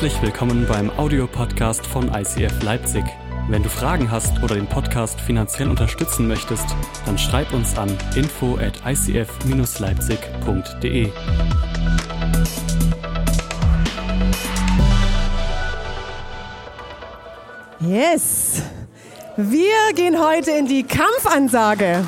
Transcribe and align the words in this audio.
Herzlich 0.00 0.22
willkommen 0.22 0.64
beim 0.66 0.88
Audiopodcast 0.88 1.86
von 1.86 2.10
ICF 2.14 2.62
Leipzig. 2.62 3.04
Wenn 3.50 3.62
du 3.62 3.68
Fragen 3.68 4.10
hast 4.10 4.42
oder 4.42 4.54
den 4.54 4.66
Podcast 4.66 5.20
finanziell 5.20 5.68
unterstützen 5.68 6.26
möchtest, 6.26 6.64
dann 7.04 7.18
schreib 7.18 7.52
uns 7.52 7.76
an 7.76 7.94
info 8.16 8.56
at 8.56 8.80
icf-leipzig.de. 8.86 11.10
Yes! 17.80 18.62
Wir 19.36 19.92
gehen 19.94 20.18
heute 20.18 20.52
in 20.52 20.64
die 20.64 20.84
Kampfansage. 20.84 22.06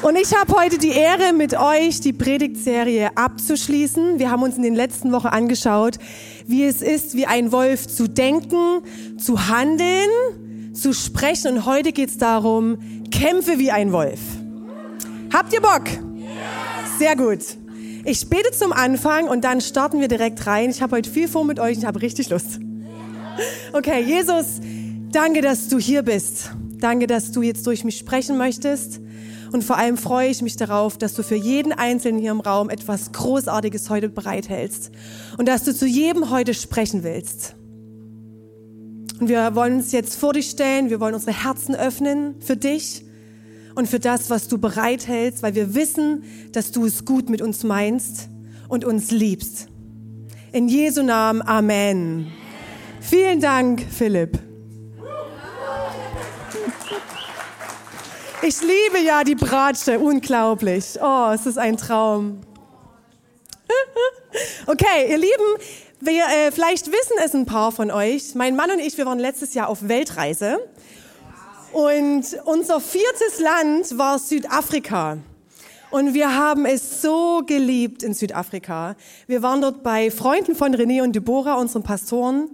Und 0.00 0.16
ich 0.16 0.32
habe 0.32 0.52
heute 0.52 0.78
die 0.78 0.90
Ehre, 0.90 1.32
mit 1.32 1.58
euch 1.58 2.00
die 2.00 2.12
Predigtserie 2.12 3.16
abzuschließen. 3.16 4.20
Wir 4.20 4.30
haben 4.30 4.44
uns 4.44 4.56
in 4.56 4.62
den 4.62 4.76
letzten 4.76 5.10
Wochen 5.10 5.26
angeschaut, 5.26 5.96
wie 6.46 6.64
es 6.64 6.82
ist, 6.82 7.16
wie 7.16 7.26
ein 7.26 7.50
Wolf 7.50 7.88
zu 7.88 8.08
denken, 8.08 8.82
zu 9.18 9.48
handeln, 9.48 10.72
zu 10.72 10.92
sprechen. 10.92 11.56
Und 11.56 11.66
heute 11.66 11.90
geht 11.90 12.10
es 12.10 12.16
darum, 12.16 12.78
kämpfe 13.10 13.58
wie 13.58 13.72
ein 13.72 13.90
Wolf. 13.90 14.20
Habt 15.32 15.52
ihr 15.52 15.60
Bock? 15.60 15.84
Sehr 16.98 17.16
gut. 17.16 17.40
Ich 18.04 18.30
bete 18.30 18.52
zum 18.52 18.72
Anfang 18.72 19.26
und 19.26 19.42
dann 19.42 19.60
starten 19.60 20.00
wir 20.00 20.06
direkt 20.06 20.46
rein. 20.46 20.70
Ich 20.70 20.80
habe 20.80 20.96
heute 20.96 21.10
viel 21.10 21.26
vor 21.26 21.44
mit 21.44 21.58
euch 21.58 21.72
und 21.72 21.82
ich 21.82 21.86
habe 21.86 22.00
richtig 22.02 22.30
Lust. 22.30 22.60
Okay, 23.72 24.00
Jesus, 24.02 24.60
danke, 25.10 25.42
dass 25.42 25.68
du 25.68 25.78
hier 25.78 26.02
bist. 26.02 26.52
Danke, 26.78 27.08
dass 27.08 27.32
du 27.32 27.42
jetzt 27.42 27.66
durch 27.66 27.82
mich 27.82 27.98
sprechen 27.98 28.38
möchtest. 28.38 29.00
Und 29.52 29.64
vor 29.64 29.76
allem 29.76 29.96
freue 29.96 30.28
ich 30.28 30.42
mich 30.42 30.56
darauf, 30.56 30.98
dass 30.98 31.14
du 31.14 31.22
für 31.22 31.34
jeden 31.34 31.72
Einzelnen 31.72 32.20
hier 32.20 32.32
im 32.32 32.40
Raum 32.40 32.70
etwas 32.70 33.12
Großartiges 33.12 33.90
heute 33.90 34.08
bereithältst 34.08 34.90
und 35.38 35.48
dass 35.48 35.64
du 35.64 35.74
zu 35.74 35.86
jedem 35.86 36.30
heute 36.30 36.54
sprechen 36.54 37.02
willst. 37.02 37.54
Und 39.20 39.28
wir 39.28 39.54
wollen 39.54 39.76
uns 39.76 39.92
jetzt 39.92 40.16
vor 40.16 40.32
dich 40.32 40.50
stellen, 40.50 40.90
wir 40.90 41.00
wollen 41.00 41.14
unsere 41.14 41.44
Herzen 41.44 41.74
öffnen 41.74 42.36
für 42.40 42.56
dich 42.56 43.04
und 43.74 43.88
für 43.88 43.98
das, 43.98 44.30
was 44.30 44.48
du 44.48 44.58
bereithältst, 44.58 45.42
weil 45.42 45.54
wir 45.54 45.74
wissen, 45.74 46.24
dass 46.52 46.70
du 46.70 46.84
es 46.84 47.04
gut 47.04 47.28
mit 47.28 47.42
uns 47.42 47.64
meinst 47.64 48.28
und 48.68 48.84
uns 48.84 49.10
liebst. 49.10 49.68
In 50.52 50.68
Jesu 50.68 51.02
Namen, 51.02 51.42
Amen. 51.42 52.28
Vielen 53.00 53.40
Dank, 53.40 53.84
Philipp. 53.90 54.47
Ich 58.40 58.60
liebe 58.60 59.04
ja 59.04 59.24
die 59.24 59.34
Bratsche, 59.34 59.98
unglaublich. 59.98 60.96
Oh, 61.02 61.30
es 61.34 61.44
ist 61.46 61.58
ein 61.58 61.76
Traum. 61.76 62.40
Okay, 64.66 65.10
ihr 65.10 65.16
Lieben, 65.16 65.62
wir, 66.00 66.22
äh, 66.24 66.52
vielleicht 66.52 66.86
wissen 66.86 67.16
es 67.24 67.34
ein 67.34 67.46
paar 67.46 67.72
von 67.72 67.90
euch. 67.90 68.34
Mein 68.34 68.54
Mann 68.54 68.70
und 68.70 68.78
ich, 68.78 68.96
wir 68.96 69.06
waren 69.06 69.18
letztes 69.18 69.54
Jahr 69.54 69.68
auf 69.68 69.88
Weltreise. 69.88 70.58
Und 71.72 72.24
unser 72.44 72.80
viertes 72.80 73.40
Land 73.40 73.98
war 73.98 74.18
Südafrika. 74.18 75.18
Und 75.90 76.14
wir 76.14 76.36
haben 76.36 76.66
es 76.66 77.02
so 77.02 77.42
geliebt 77.44 78.02
in 78.02 78.14
Südafrika. 78.14 78.94
Wir 79.26 79.42
waren 79.42 79.62
dort 79.62 79.82
bei 79.82 80.10
Freunden 80.10 80.54
von 80.54 80.74
René 80.74 81.02
und 81.02 81.16
Deborah, 81.16 81.54
unseren 81.54 81.82
Pastoren. 81.82 82.50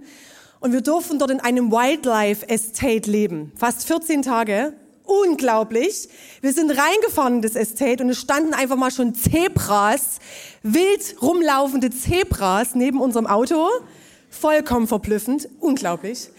Und 0.61 0.71
wir 0.71 0.81
durften 0.81 1.19
dort 1.19 1.31
in 1.31 1.41
einem 1.41 1.71
Wildlife 1.71 2.47
Estate 2.49 3.11
leben. 3.11 3.51
Fast 3.55 3.85
14 3.85 4.21
Tage 4.23 4.73
unglaublich. 5.05 6.09
Wir 6.41 6.53
sind 6.53 6.71
reingefahren 6.71 7.35
in 7.35 7.41
das 7.41 7.55
Estate 7.55 8.03
und 8.03 8.09
es 8.09 8.19
standen 8.19 8.53
einfach 8.53 8.75
mal 8.75 8.91
schon 8.91 9.15
Zebras, 9.15 10.19
wild 10.63 11.15
rumlaufende 11.21 11.89
Zebras 11.91 12.75
neben 12.75 12.99
unserem 12.99 13.27
Auto. 13.27 13.69
Vollkommen 14.29 14.87
verblüffend, 14.87 15.47
unglaublich. 15.59 16.29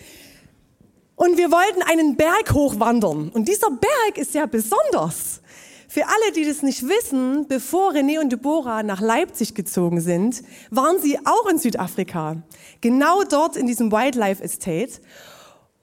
Und 1.14 1.38
wir 1.38 1.50
wollten 1.50 1.82
einen 1.82 2.16
Berg 2.16 2.52
hochwandern. 2.52 3.30
Und 3.30 3.48
dieser 3.48 3.70
Berg 3.70 4.18
ist 4.18 4.34
ja 4.34 4.44
besonders. 4.46 5.40
Für 5.88 6.04
alle, 6.06 6.32
die 6.34 6.44
das 6.44 6.62
nicht 6.62 6.86
wissen, 6.86 7.46
bevor 7.48 7.92
René 7.92 8.20
und 8.20 8.30
Deborah 8.30 8.82
nach 8.82 9.00
Leipzig 9.00 9.54
gezogen 9.54 10.00
sind, 10.00 10.42
waren 10.70 11.00
sie 11.00 11.18
auch 11.24 11.46
in 11.48 11.58
Südafrika. 11.58 12.42
Genau 12.82 13.22
dort 13.22 13.56
in 13.56 13.66
diesem 13.66 13.90
Wildlife 13.90 14.42
Estate. 14.42 15.00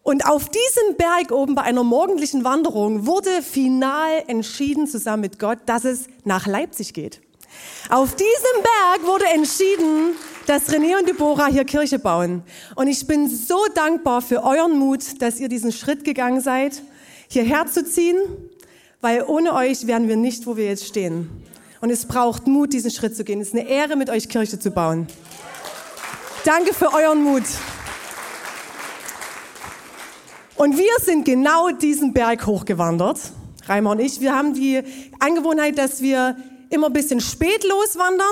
Und 0.04 0.26
auf 0.26 0.50
diesem 0.50 0.98
Berg 0.98 1.32
oben 1.32 1.56
bei 1.56 1.62
einer 1.62 1.84
morgendlichen 1.84 2.44
Wanderung 2.44 3.08
wurde 3.08 3.42
final 3.42 4.24
entschieden 4.28 4.86
zusammen 4.86 5.22
mit 5.22 5.40
Gott, 5.40 5.60
dass 5.66 5.86
es 5.86 6.08
nach 6.26 6.46
Leipzig 6.46 6.94
geht. 6.94 7.22
Auf 7.90 8.14
diesem 8.16 8.64
Berg 8.64 9.08
wurde 9.08 9.26
entschieden, 9.34 10.16
dass 10.46 10.68
René 10.70 11.00
und 11.00 11.08
Deborah 11.08 11.48
hier 11.48 11.64
Kirche 11.64 12.00
bauen. 12.00 12.44
Und 12.76 12.88
ich 12.88 13.08
bin 13.08 13.30
so 13.30 13.66
dankbar 13.74 14.22
für 14.22 14.44
euren 14.44 14.78
Mut, 14.78 15.22
dass 15.22 15.40
ihr 15.40 15.48
diesen 15.48 15.72
Schritt 15.72 16.04
gegangen 16.04 16.42
seid, 16.42 16.82
hierher 17.30 17.68
zu 17.68 17.86
ziehen, 17.86 18.18
weil 19.00 19.24
ohne 19.24 19.54
euch 19.54 19.88
wären 19.88 20.10
wir 20.10 20.18
nicht, 20.18 20.46
wo 20.46 20.58
wir 20.58 20.66
jetzt 20.66 20.86
stehen. 20.86 21.30
Und 21.80 21.92
es 21.92 22.06
braucht 22.06 22.48
Mut, 22.48 22.74
diesen 22.74 22.92
Schritt 22.92 23.16
zu 23.16 23.24
gehen. 23.24 23.40
Es 23.40 23.50
ist 23.50 23.54
eine 23.54 23.68
Ehre, 23.68 23.96
mit 23.96 24.10
euch 24.10 24.28
Kirche 24.28 24.60
zu 24.60 24.72
bauen. 24.72 25.08
Danke 26.44 26.74
für 26.74 26.94
euren 26.94 27.24
Mut. 27.24 27.44
Und 30.56 30.78
wir 30.78 30.94
sind 31.02 31.26
genau 31.26 31.72
diesen 31.72 32.14
Berg 32.14 32.46
hochgewandert, 32.46 33.20
Reimer 33.66 33.92
und 33.92 34.00
ich. 34.00 34.20
Wir 34.22 34.36
haben 34.36 34.54
die 34.54 34.82
Angewohnheit, 35.20 35.78
dass 35.78 36.02
wir 36.02 36.36
immer 36.70 36.88
ein 36.88 36.94
bisschen 36.94 37.22
spät 37.22 37.64
loswandern. 37.64 38.28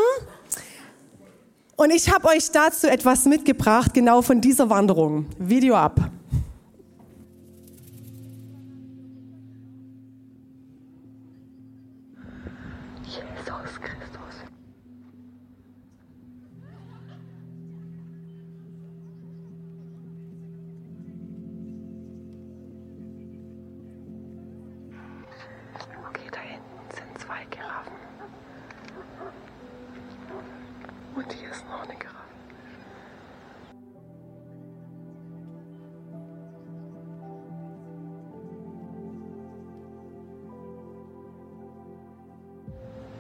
Und 1.76 1.92
ich 1.92 2.14
habe 2.14 2.28
euch 2.28 2.52
dazu 2.52 2.88
etwas 2.88 3.26
mitgebracht, 3.26 3.94
genau 3.94 4.22
von 4.22 4.40
dieser 4.40 4.70
Wanderung. 4.70 5.26
Video 5.40 5.76
ab. 5.76 6.12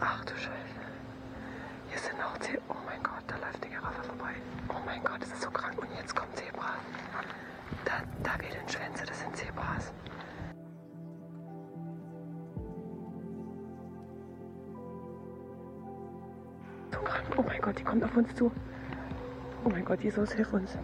Ach 0.03 0.25
du 0.25 0.33
Scheiße. 0.35 0.81
Hier 1.89 1.99
sind 1.99 2.17
noch 2.17 2.35
Zebras. 2.39 2.63
Oh 2.69 2.75
mein 2.87 3.01
Gott, 3.03 3.23
da 3.27 3.35
läuft 3.37 3.63
eine 3.63 3.71
Giraffe 3.75 4.03
vorbei. 4.03 4.33
Oh 4.67 4.81
mein 4.83 5.03
Gott, 5.03 5.21
das 5.21 5.29
ist 5.29 5.41
so 5.43 5.51
krank. 5.51 5.77
Und 5.79 5.89
jetzt 5.95 6.15
kommt 6.15 6.35
Zebra. 6.35 6.73
Da, 7.85 7.91
da 8.23 8.33
wedeln 8.39 8.67
Schwänze, 8.67 9.05
das 9.05 9.19
sind 9.19 9.35
Zebras. 9.37 9.93
So 16.91 16.99
krank. 17.01 17.25
Oh 17.37 17.43
mein 17.43 17.61
Gott, 17.61 17.77
die 17.77 17.83
kommt 17.83 18.03
auf 18.03 18.17
uns 18.17 18.33
zu. 18.33 18.51
Oh 19.63 19.69
mein 19.69 19.85
Gott, 19.85 20.01
Jesus, 20.01 20.31
hilf 20.31 20.51
uns. 20.53 20.75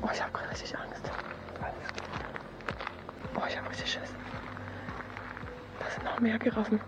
Oh, 0.00 0.08
ich 0.10 0.22
habe 0.22 0.32
gerade 0.32 0.50
richtig 0.50 0.78
Angst. 0.78 1.10
Oh, 3.36 3.42
ich 3.46 3.58
habe 3.58 3.68
richtig 3.68 3.92
Schiss. 3.92 4.14
Da 5.78 5.90
sind 5.90 6.04
noch 6.04 6.20
mehr 6.20 6.38
Giraffen. 6.38 6.80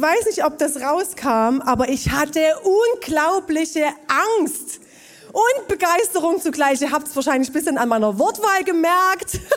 Ich 0.00 0.06
weiß 0.06 0.24
nicht, 0.24 0.46
ob 0.46 0.56
das 0.56 0.80
rauskam, 0.80 1.60
aber 1.60 1.90
ich 1.90 2.10
hatte 2.10 2.40
unglaubliche 2.64 3.84
Angst 4.38 4.80
und 5.30 5.68
Begeisterung 5.68 6.40
zugleich. 6.40 6.80
Ihr 6.80 6.90
habt 6.90 7.06
es 7.06 7.14
wahrscheinlich 7.14 7.50
ein 7.50 7.52
bisschen 7.52 7.76
an 7.76 7.90
meiner 7.90 8.18
Wortwahl 8.18 8.64
gemerkt. 8.64 9.40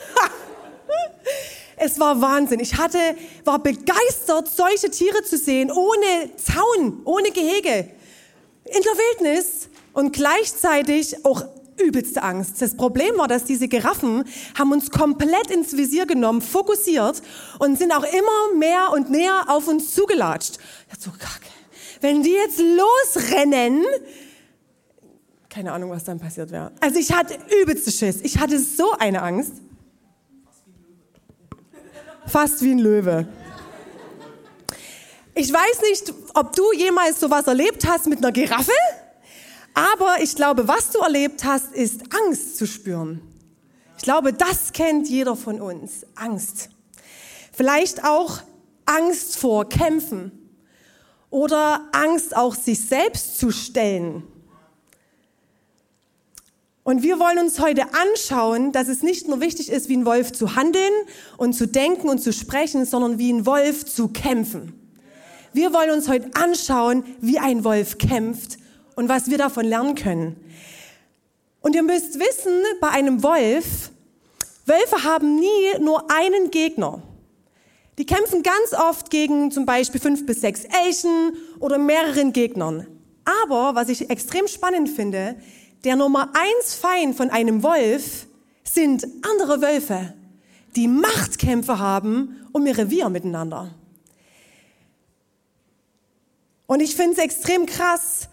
Es 1.75 1.99
war 1.99 2.21
Wahnsinn. 2.21 2.59
Ich 2.59 2.77
hatte, 2.77 2.97
war 3.45 3.59
begeistert, 3.59 4.47
solche 4.47 4.91
Tiere 4.91 5.23
zu 5.23 5.37
sehen, 5.37 5.71
ohne 5.71 6.29
Zaun, 6.37 7.01
ohne 7.03 7.31
Gehege, 7.31 7.89
in 8.65 8.81
der 8.83 8.93
Wildnis 8.93 9.69
und 9.91 10.13
gleichzeitig 10.13 11.25
auch 11.25 11.43
übelste 11.79 12.23
Angst. 12.23 12.61
Das 12.61 12.75
Problem 12.75 13.17
war, 13.17 13.27
dass 13.27 13.45
diese 13.45 13.67
Giraffen 13.67 14.23
haben 14.57 14.71
uns 14.71 14.91
komplett 14.91 15.51
ins 15.51 15.75
Visier 15.75 16.05
genommen, 16.05 16.41
fokussiert 16.41 17.21
und 17.59 17.77
sind 17.77 17.91
auch 17.91 18.03
immer 18.03 18.57
mehr 18.57 18.91
und 18.91 19.09
näher 19.09 19.45
auf 19.47 19.67
uns 19.67 19.93
zugelatscht. 19.93 20.57
Ich 20.91 20.99
so, 21.03 21.11
kacke. 21.11 21.47
Wenn 22.01 22.21
die 22.21 22.31
jetzt 22.31 22.59
losrennen, 22.59 23.83
keine 25.49 25.71
Ahnung, 25.71 25.91
was 25.91 26.03
dann 26.03 26.19
passiert 26.19 26.51
wäre. 26.51 26.71
Also 26.79 26.99
ich 26.99 27.13
hatte 27.13 27.37
übelste 27.61 27.91
Schiss. 27.91 28.21
Ich 28.23 28.39
hatte 28.39 28.59
so 28.59 28.91
eine 28.97 29.21
Angst. 29.21 29.53
Fast 32.25 32.61
wie 32.63 32.71
ein 32.71 32.79
Löwe. 32.79 33.27
Ich 35.35 35.51
weiß 35.51 35.81
nicht, 35.89 36.13
ob 36.33 36.55
du 36.55 36.73
jemals 36.73 37.19
sowas 37.19 37.45
erlebt 37.47 37.87
hast 37.87 38.07
mit 38.07 38.19
einer 38.19 38.31
Giraffe. 38.31 38.71
Aber 39.73 40.17
ich 40.21 40.35
glaube, 40.35 40.67
was 40.67 40.91
du 40.91 40.99
erlebt 40.99 41.43
hast, 41.43 41.73
ist 41.73 42.01
Angst 42.13 42.57
zu 42.57 42.67
spüren. 42.67 43.21
Ich 43.97 44.03
glaube, 44.03 44.33
das 44.33 44.73
kennt 44.73 45.09
jeder 45.09 45.35
von 45.35 45.61
uns. 45.61 46.05
Angst. 46.15 46.69
Vielleicht 47.51 48.03
auch 48.03 48.39
Angst 48.85 49.37
vor 49.37 49.69
Kämpfen 49.69 50.31
oder 51.29 51.87
Angst 51.91 52.35
auch 52.35 52.53
sich 52.53 52.79
selbst 52.79 53.39
zu 53.39 53.51
stellen. 53.51 54.23
Und 56.83 57.01
wir 57.01 57.17
wollen 57.17 57.39
uns 57.39 57.59
heute 57.59 57.85
anschauen, 57.93 58.73
dass 58.73 58.89
es 58.89 59.03
nicht 59.03 59.27
nur 59.29 59.39
wichtig 59.39 59.71
ist, 59.71 59.87
wie 59.87 59.95
ein 59.95 60.05
Wolf 60.05 60.33
zu 60.33 60.55
handeln 60.55 60.91
und 61.37 61.53
zu 61.53 61.65
denken 61.65 62.09
und 62.09 62.19
zu 62.19 62.33
sprechen, 62.33 62.85
sondern 62.85 63.17
wie 63.17 63.31
ein 63.31 63.45
Wolf 63.45 63.85
zu 63.85 64.09
kämpfen. 64.09 64.73
Wir 65.53 65.71
wollen 65.71 65.91
uns 65.91 66.09
heute 66.09 66.29
anschauen, 66.35 67.05
wie 67.21 67.39
ein 67.39 67.63
Wolf 67.63 67.97
kämpft 67.97 68.57
und 68.95 69.09
was 69.09 69.29
wir 69.29 69.37
davon 69.37 69.65
lernen 69.65 69.95
können. 69.95 70.35
Und 71.61 71.75
ihr 71.75 71.83
müsst 71.83 72.19
wissen, 72.19 72.61
bei 72.81 72.89
einem 72.89 73.23
Wolf, 73.23 73.91
Wölfe 74.65 75.03
haben 75.03 75.35
nie 75.35 75.79
nur 75.79 76.09
einen 76.11 76.51
Gegner. 76.51 77.01
Die 77.97 78.05
kämpfen 78.05 78.43
ganz 78.43 78.73
oft 78.73 79.09
gegen 79.09 79.51
zum 79.51 79.65
Beispiel 79.65 80.01
fünf 80.01 80.25
bis 80.25 80.41
sechs 80.41 80.63
Elchen 80.63 81.37
oder 81.59 81.77
mehreren 81.77 82.33
Gegnern. 82.33 82.87
Aber 83.45 83.75
was 83.75 83.89
ich 83.89 84.09
extrem 84.09 84.47
spannend 84.47 84.89
finde, 84.89 85.35
der 85.83 85.95
Nummer 85.95 86.33
eins 86.33 86.75
Feind 86.75 87.15
von 87.15 87.29
einem 87.29 87.61
Wolf 87.61 88.25
sind 88.63 89.05
andere 89.21 89.61
Wölfe, 89.61 90.13
die 90.75 90.87
Machtkämpfe 90.87 91.79
haben 91.79 92.47
um 92.51 92.65
ihr 92.65 92.77
Revier 92.77 93.09
miteinander. 93.09 93.73
Und 96.65 96.79
ich 96.79 96.95
finde 96.95 97.13
es 97.13 97.17
extrem 97.19 97.65
krass, 97.65 98.29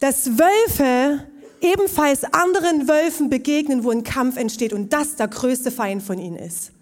dass 0.00 0.38
Wölfe 0.38 1.26
ebenfalls 1.60 2.24
anderen 2.24 2.88
Wölfen 2.88 3.30
begegnen, 3.30 3.84
wo 3.84 3.90
ein 3.90 4.04
Kampf 4.04 4.36
entsteht 4.36 4.72
und 4.72 4.92
das 4.92 5.16
der 5.16 5.28
größte 5.28 5.70
Feind 5.70 6.02
von 6.02 6.18
ihnen 6.18 6.36
ist. 6.36 6.72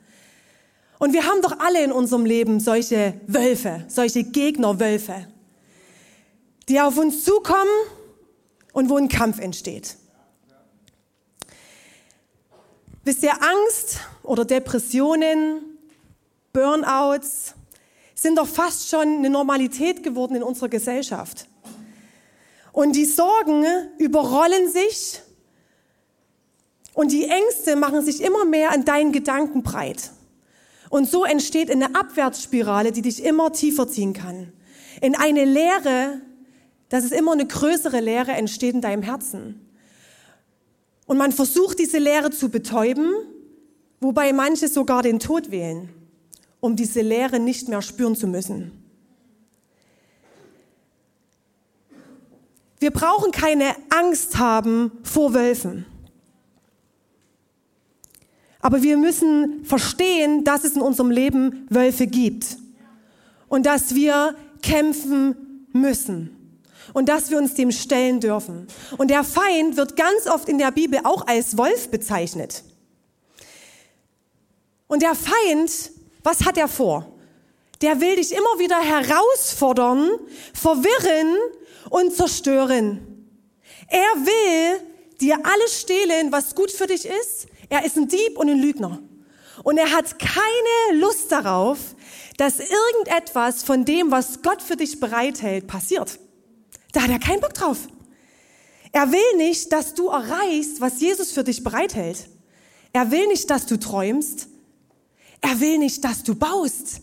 Und 0.99 1.13
wir 1.13 1.25
haben 1.25 1.43
doch 1.43 1.59
alle 1.59 1.83
in 1.83 1.93
unserem 1.93 2.25
Leben 2.25 2.61
solche 2.61 3.15
Wölfe, 3.27 3.85
solche 3.89 4.25
Gegnerwölfe, 4.25 5.27
die 6.69 6.81
auf 6.81 6.97
uns 6.97 7.25
zukommen 7.25 7.71
und 8.73 8.89
wo 8.89 8.97
ein 8.97 9.09
Kampf 9.09 9.39
entsteht. 9.39 9.97
Wisst 13.05 13.23
ihr, 13.23 13.33
Angst 13.33 14.01
oder 14.23 14.45
Depressionen, 14.45 15.79
Burnouts 16.53 17.55
sind 18.15 18.39
doch 18.39 18.49
fast 18.49 18.89
schon 18.89 19.19
eine 19.19 19.31
Normalität 19.31 20.03
geworden 20.03 20.37
in 20.37 20.43
unserer 20.43 20.69
Gesellschaft. 20.69 21.47
Und 22.77 22.95
die 22.95 23.07
Sorgen 23.07 23.65
überrollen 23.97 24.71
sich 24.71 25.23
und 26.93 27.11
die 27.11 27.25
Ängste 27.25 27.75
machen 27.75 28.05
sich 28.05 28.23
immer 28.23 28.45
mehr 28.45 28.71
an 28.71 28.85
deinen 28.85 29.13
Gedanken 29.13 29.63
breit. 29.63 30.11
Und 30.91 31.09
so 31.09 31.25
entsteht 31.25 31.71
eine 31.71 31.95
Abwärtsspirale, 31.95 32.93
die 32.93 33.01
dich 33.01 33.25
immer 33.25 33.51
tiefer 33.51 33.89
ziehen 33.89 34.13
kann. 34.13 34.53
In 35.01 35.17
eine 35.17 35.47
Leere, 35.47 36.21
dass 36.91 37.05
es 37.05 37.13
immer 37.13 37.33
eine 37.33 37.47
größere 37.47 38.01
Leere 38.01 38.33
entsteht 38.33 38.75
in 38.75 38.83
deinem 38.83 39.03
Herzen. 39.03 39.67
Und 41.07 41.17
man 41.17 41.33
versucht, 41.33 41.79
diese 41.79 41.97
Leere 41.97 42.31
zu 42.31 42.51
betäuben, 42.51 43.11
wobei 44.03 44.35
manche 44.35 44.69
sogar 44.69 45.03
den 45.03 45.19
Tod 45.19 45.51
wählen, 45.51 45.89
um 46.61 46.77
diese 46.77 47.01
Leere 47.01 47.41
nicht 47.41 47.69
mehr 47.69 47.81
spüren 47.81 48.17
zu 48.17 48.27
müssen. 48.27 48.86
Wir 52.79 52.91
brauchen 52.91 53.33
keine 53.33 53.75
Angst 53.91 54.39
haben 54.39 54.93
vor 55.03 55.35
Wölfen. 55.35 55.87
Aber 58.61 58.83
wir 58.83 58.97
müssen 58.97 59.65
verstehen, 59.65 60.45
dass 60.45 60.65
es 60.65 60.75
in 60.75 60.83
unserem 60.83 61.11
Leben 61.11 61.67
Wölfe 61.71 62.07
gibt 62.07 62.57
und 63.49 63.65
dass 63.65 63.95
wir 63.95 64.35
kämpfen 64.63 65.69
müssen 65.73 66.37
und 66.93 67.09
dass 67.09 67.31
wir 67.31 67.39
uns 67.39 67.55
dem 67.55 67.71
stellen 67.71 68.21
dürfen. 68.21 68.67
Und 68.99 69.11
der 69.11 69.23
Feind 69.25 69.77
wird 69.77 69.97
ganz 69.97 70.27
oft 70.27 70.49
in 70.49 70.59
der 70.59 70.73
Bibel 70.73 71.01
auch 71.05 71.27
als 71.27 71.57
Wolf 71.57 71.91
bezeichnet. 71.91 72.65
Und 74.89 75.03
der 75.03 75.15
Feind, 75.15 75.93
was 76.23 76.45
hat 76.45 76.59
er 76.59 76.69
vor? 76.69 77.07
Der 77.83 78.01
will 78.01 78.17
dich 78.17 78.33
immer 78.33 78.59
wieder 78.59 78.81
herausfordern, 78.81 80.11
verwirren 80.55 81.37
und 81.91 82.15
zerstören. 82.15 83.01
Er 83.89 83.99
will 83.99 84.81
dir 85.21 85.39
alles 85.45 85.81
stehlen, 85.81 86.33
was 86.33 86.55
gut 86.55 86.71
für 86.71 86.87
dich 86.87 87.07
ist. 87.07 87.47
Er 87.69 87.85
ist 87.85 87.97
ein 87.97 88.09
Dieb 88.09 88.37
und 88.37 88.49
ein 88.49 88.59
Lügner. 88.59 89.01
Und 89.63 89.79
er 89.79 89.91
hat 89.91 90.19
keine 90.19 91.01
Lust 91.01 91.33
darauf, 91.33 91.79
dass 92.37 92.59
irgendetwas 92.61 93.63
von 93.63 93.85
dem, 93.85 94.11
was 94.11 94.43
Gott 94.43 94.63
für 94.63 94.77
dich 94.77 95.01
bereithält, 95.01 95.67
passiert. 95.67 96.19
Da 96.93 97.03
hat 97.03 97.11
er 97.11 97.19
keinen 97.19 97.41
Bock 97.41 97.55
drauf. 97.55 97.79
Er 98.93 99.11
will 99.11 99.37
nicht, 99.37 99.73
dass 99.73 99.95
du 99.95 100.09
erreichst, 100.09 100.81
was 100.81 101.01
Jesus 101.01 101.33
für 101.33 101.45
dich 101.45 101.63
bereithält. 101.63 102.29
Er 102.93 103.11
will 103.11 103.27
nicht, 103.27 103.51
dass 103.51 103.67
du 103.67 103.79
träumst. 103.79 104.49
Er 105.41 105.61
will 105.61 105.79
nicht, 105.79 106.05
dass 106.05 106.23
du 106.23 106.35
baust 106.35 107.03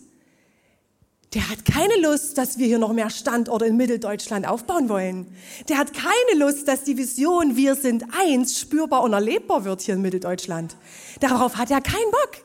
der 1.34 1.48
hat 1.50 1.64
keine 1.64 1.96
Lust, 2.00 2.38
dass 2.38 2.58
wir 2.58 2.66
hier 2.66 2.78
noch 2.78 2.92
mehr 2.92 3.10
Standorte 3.10 3.66
in 3.66 3.76
Mitteldeutschland 3.76 4.46
aufbauen 4.46 4.88
wollen. 4.88 5.26
Der 5.68 5.78
hat 5.78 5.92
keine 5.92 6.38
Lust, 6.38 6.68
dass 6.68 6.84
die 6.84 6.96
Vision 6.96 7.56
Wir 7.56 7.74
sind 7.74 8.04
eins 8.16 8.60
spürbar 8.60 9.02
und 9.02 9.12
erlebbar 9.12 9.64
wird 9.64 9.80
hier 9.80 9.94
in 9.94 10.02
Mitteldeutschland. 10.02 10.76
Darauf 11.18 11.56
hat 11.56 11.72
er 11.72 11.80
keinen 11.80 12.10
Bock. 12.12 12.44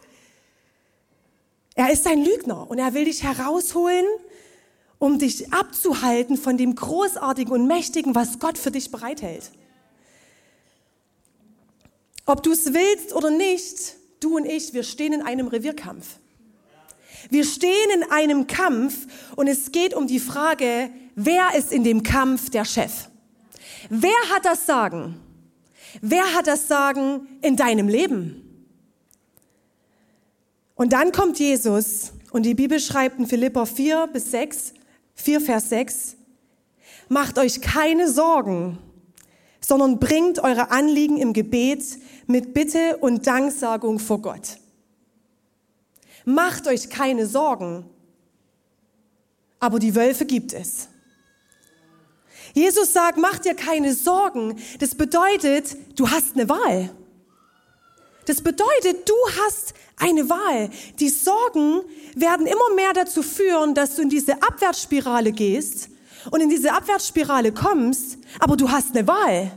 Er 1.75 1.91
ist 1.91 2.07
ein 2.07 2.23
Lügner 2.25 2.69
und 2.69 2.79
er 2.79 2.93
will 2.95 3.05
dich 3.05 3.23
herausholen, 3.23 4.05
um 4.97 5.19
dich 5.19 5.53
abzuhalten 5.53 6.35
von 6.35 6.57
dem 6.57 6.73
Großartigen 6.73 7.53
und 7.53 7.67
Mächtigen, 7.67 8.15
was 8.15 8.39
Gott 8.39 8.57
für 8.57 8.71
dich 8.71 8.91
bereithält. 8.91 9.51
Ob 12.25 12.41
du 12.41 12.51
es 12.51 12.73
willst 12.73 13.13
oder 13.13 13.29
nicht, 13.29 13.95
du 14.19 14.35
und 14.35 14.45
ich, 14.45 14.73
wir 14.73 14.83
stehen 14.83 15.13
in 15.13 15.21
einem 15.21 15.47
Revierkampf. 15.47 16.19
Wir 17.29 17.43
stehen 17.43 17.89
in 17.93 18.03
einem 18.11 18.47
Kampf 18.47 19.07
und 19.35 19.47
es 19.47 19.71
geht 19.71 19.93
um 19.93 20.07
die 20.07 20.19
Frage, 20.19 20.89
wer 21.15 21.55
ist 21.57 21.71
in 21.71 21.83
dem 21.83 22.03
Kampf 22.03 22.49
der 22.49 22.65
Chef? 22.65 23.09
Wer 23.89 24.11
hat 24.33 24.45
das 24.45 24.65
Sagen? 24.65 25.19
Wer 26.01 26.33
hat 26.33 26.47
das 26.47 26.67
Sagen 26.67 27.27
in 27.41 27.55
deinem 27.55 27.87
Leben? 27.87 28.45
Und 30.75 30.93
dann 30.93 31.11
kommt 31.11 31.39
Jesus 31.39 32.13
und 32.31 32.43
die 32.43 32.53
Bibel 32.53 32.79
schreibt 32.79 33.19
in 33.19 33.27
Philippa 33.27 33.65
4 33.65 34.07
bis 34.07 34.31
6, 34.31 34.73
4 35.15 35.41
Vers 35.41 35.69
6, 35.69 36.15
macht 37.09 37.37
euch 37.37 37.59
keine 37.59 38.09
Sorgen, 38.09 38.77
sondern 39.59 39.99
bringt 39.99 40.39
eure 40.39 40.71
Anliegen 40.71 41.17
im 41.17 41.33
Gebet 41.33 41.83
mit 42.27 42.53
Bitte 42.53 42.97
und 42.97 43.27
Danksagung 43.27 43.99
vor 43.99 44.21
Gott. 44.21 44.57
Macht 46.29 46.67
euch 46.67 46.91
keine 46.91 47.25
Sorgen. 47.25 47.89
Aber 49.59 49.79
die 49.79 49.95
Wölfe 49.95 50.25
gibt 50.25 50.53
es. 50.53 50.87
Jesus 52.53 52.93
sagt, 52.93 53.17
mach 53.17 53.39
dir 53.39 53.55
keine 53.55 53.95
Sorgen. 53.95 54.59
Das 54.77 54.93
bedeutet, 54.93 55.75
du 55.95 56.07
hast 56.07 56.35
eine 56.35 56.47
Wahl. 56.47 56.91
Das 58.25 58.43
bedeutet, 58.43 59.09
du 59.09 59.15
hast 59.41 59.73
eine 59.97 60.29
Wahl. 60.29 60.69
Die 60.99 61.09
Sorgen 61.09 61.81
werden 62.15 62.45
immer 62.45 62.75
mehr 62.75 62.93
dazu 62.93 63.23
führen, 63.23 63.73
dass 63.73 63.95
du 63.95 64.03
in 64.03 64.09
diese 64.09 64.33
Abwärtsspirale 64.43 65.31
gehst 65.31 65.89
und 66.29 66.41
in 66.41 66.49
diese 66.49 66.73
Abwärtsspirale 66.73 67.51
kommst, 67.53 68.19
aber 68.39 68.55
du 68.55 68.69
hast 68.69 68.95
eine 68.95 69.07
Wahl. 69.07 69.51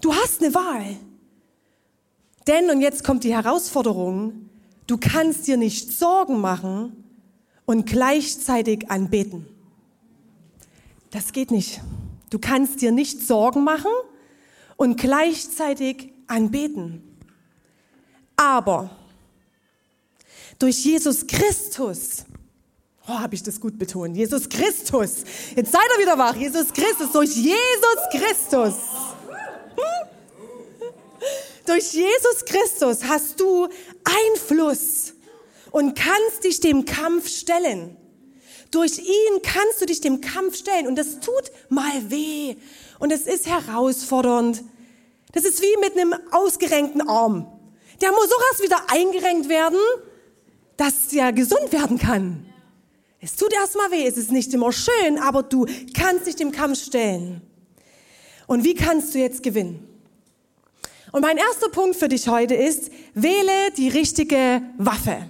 Du 0.00 0.14
hast 0.14 0.40
eine 0.40 0.54
Wahl. 0.54 0.96
Denn, 2.46 2.70
und 2.70 2.80
jetzt 2.80 3.02
kommt 3.02 3.24
die 3.24 3.34
Herausforderung, 3.34 4.50
Du 4.86 4.98
kannst 4.98 5.46
dir 5.46 5.56
nicht 5.56 5.92
Sorgen 5.92 6.40
machen 6.40 7.04
und 7.64 7.86
gleichzeitig 7.86 8.90
anbeten. 8.90 9.46
Das 11.10 11.32
geht 11.32 11.50
nicht. 11.50 11.80
Du 12.30 12.38
kannst 12.38 12.82
dir 12.82 12.92
nicht 12.92 13.22
Sorgen 13.22 13.64
machen 13.64 13.92
und 14.76 14.96
gleichzeitig 14.96 16.12
anbeten. 16.26 17.02
Aber 18.36 18.90
durch 20.58 20.84
Jesus 20.84 21.26
Christus, 21.26 22.24
oh, 23.06 23.18
habe 23.18 23.34
ich 23.34 23.42
das 23.42 23.60
gut 23.60 23.78
betont, 23.78 24.16
Jesus 24.16 24.48
Christus, 24.48 25.24
jetzt 25.54 25.72
seid 25.72 25.82
ihr 25.96 26.02
wieder 26.02 26.18
wach, 26.18 26.34
Jesus 26.36 26.72
Christus, 26.72 27.12
durch 27.12 27.34
Jesus 27.34 27.98
Christus, 28.12 28.74
durch 31.66 31.92
Jesus 31.92 32.44
Christus 32.46 33.04
hast 33.04 33.40
du 33.40 33.68
Einfluss 34.04 35.14
und 35.70 35.94
kannst 35.94 36.44
dich 36.44 36.60
dem 36.60 36.84
Kampf 36.84 37.28
stellen. 37.28 37.96
Durch 38.70 38.98
ihn 38.98 39.42
kannst 39.42 39.80
du 39.80 39.86
dich 39.86 40.00
dem 40.00 40.20
Kampf 40.20 40.56
stellen 40.56 40.86
und 40.86 40.96
das 40.96 41.20
tut 41.20 41.50
mal 41.68 42.10
weh 42.10 42.56
und 42.98 43.12
es 43.12 43.22
ist 43.22 43.46
herausfordernd. 43.46 44.62
Das 45.32 45.44
ist 45.44 45.62
wie 45.62 45.80
mit 45.80 45.98
einem 45.98 46.14
ausgerenkten 46.30 47.08
Arm. 47.08 47.46
Der 48.00 48.10
muss 48.10 48.28
so 48.28 48.34
erst 48.50 48.62
wieder 48.62 48.90
eingerenkt 48.90 49.48
werden, 49.48 49.78
dass 50.76 51.12
er 51.12 51.32
gesund 51.32 51.72
werden 51.72 51.98
kann. 51.98 52.46
Es 53.20 53.36
tut 53.36 53.52
erstmal 53.54 53.90
weh, 53.90 54.06
es 54.06 54.16
ist 54.16 54.30
nicht 54.30 54.52
immer 54.52 54.72
schön, 54.72 55.18
aber 55.18 55.42
du 55.42 55.66
kannst 55.96 56.26
dich 56.26 56.36
dem 56.36 56.52
Kampf 56.52 56.82
stellen. 56.82 57.40
Und 58.46 58.64
wie 58.64 58.74
kannst 58.74 59.14
du 59.14 59.18
jetzt 59.18 59.42
gewinnen? 59.42 59.93
Und 61.14 61.20
mein 61.20 61.36
erster 61.36 61.68
Punkt 61.68 61.94
für 61.94 62.08
dich 62.08 62.26
heute 62.26 62.56
ist, 62.56 62.90
wähle 63.14 63.70
die 63.76 63.88
richtige 63.88 64.62
Waffe. 64.78 65.24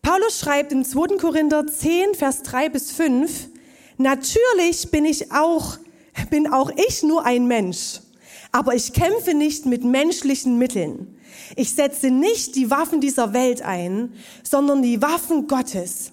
Paulus 0.00 0.38
schreibt 0.38 0.70
im 0.70 0.84
2. 0.84 1.16
Korinther 1.16 1.66
10, 1.66 2.14
Vers 2.14 2.44
3 2.44 2.68
bis 2.68 2.92
5, 2.92 3.48
natürlich 3.98 4.92
bin 4.92 5.04
ich 5.04 5.32
auch, 5.32 5.76
bin 6.30 6.52
auch 6.52 6.70
ich 6.86 7.02
nur 7.02 7.26
ein 7.26 7.48
Mensch, 7.48 7.98
aber 8.52 8.76
ich 8.76 8.92
kämpfe 8.92 9.34
nicht 9.34 9.66
mit 9.66 9.82
menschlichen 9.82 10.56
Mitteln. 10.56 11.18
Ich 11.56 11.74
setze 11.74 12.12
nicht 12.12 12.54
die 12.54 12.70
Waffen 12.70 13.00
dieser 13.00 13.32
Welt 13.32 13.62
ein, 13.62 14.12
sondern 14.44 14.82
die 14.82 15.02
Waffen 15.02 15.48
Gottes. 15.48 16.11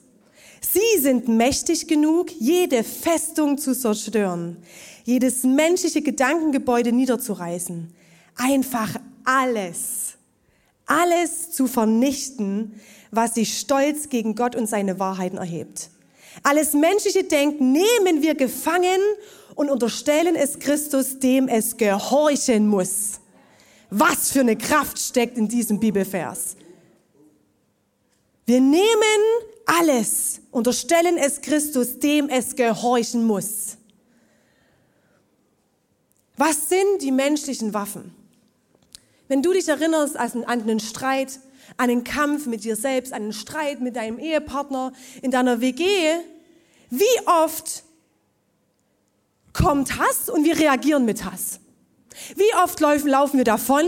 Sie 0.62 1.00
sind 1.02 1.28
mächtig 1.28 1.88
genug, 1.88 2.32
jede 2.40 2.84
Festung 2.84 3.58
zu 3.58 3.74
zerstören, 3.78 4.58
jedes 5.04 5.44
menschliche 5.44 6.02
Gedankengebäude 6.02 6.92
niederzureißen, 6.92 7.94
einfach 8.36 9.00
alles, 9.24 10.16
alles 10.86 11.52
zu 11.52 11.68
vernichten, 11.68 12.80
was 13.12 13.36
sich 13.36 13.58
stolz 13.58 14.10
gegen 14.10 14.36
Gott 14.36 14.56
und 14.56 14.68
seine 14.68 15.00
Wahrheiten 15.00 15.38
erhebt. 15.38 15.90
Alles 16.44 16.74
menschliche 16.74 17.24
Denken 17.24 17.72
nehmen 17.72 18.22
wir 18.22 18.36
gefangen 18.36 19.00
und 19.56 19.70
unterstellen 19.70 20.36
es 20.36 20.60
Christus, 20.60 21.20
dem 21.20 21.48
es 21.48 21.78
gehorchen 21.78 22.68
muss. 22.68 23.20
Was 23.90 24.32
für 24.32 24.42
eine 24.42 24.56
Kraft 24.56 25.00
steckt 25.00 25.38
in 25.38 25.48
diesem 25.48 25.80
Bibelvers. 25.80 26.56
Wir 28.50 28.62
nehmen 28.62 29.22
alles, 29.68 30.42
unterstellen 30.50 31.18
es 31.18 31.40
Christus, 31.42 32.00
dem 32.00 32.30
es 32.30 32.56
gehorchen 32.56 33.24
muss. 33.24 33.78
Was 36.36 36.68
sind 36.68 37.04
die 37.04 37.12
menschlichen 37.12 37.76
Waffen? 37.76 38.12
Wenn 39.28 39.44
du 39.44 39.54
dich 39.54 39.68
erinnerst 39.68 40.18
an 40.18 40.46
einen 40.46 40.80
Streit, 40.80 41.40
an 41.78 41.92
einen 41.92 42.04
Kampf 42.04 42.48
mit 42.48 42.64
dir 42.64 42.76
selbst, 42.76 43.14
an 43.14 43.22
einen 43.22 43.34
Streit 43.34 43.82
mit 43.82 43.96
deinem 43.96 44.18
Ehepartner, 44.18 44.94
in 45.22 45.30
deiner 45.30 45.62
WG, 45.62 45.86
wie 46.90 47.28
oft 47.28 47.84
kommt 49.54 50.00
Hass 50.00 50.28
und 50.28 50.44
wir 50.44 50.58
reagieren 50.58 51.06
mit 51.06 51.24
Hass? 51.24 51.60
Wie 52.36 52.56
oft 52.64 52.80
laufen, 52.80 53.10
laufen 53.10 53.38
wir 53.38 53.46
davon 53.46 53.88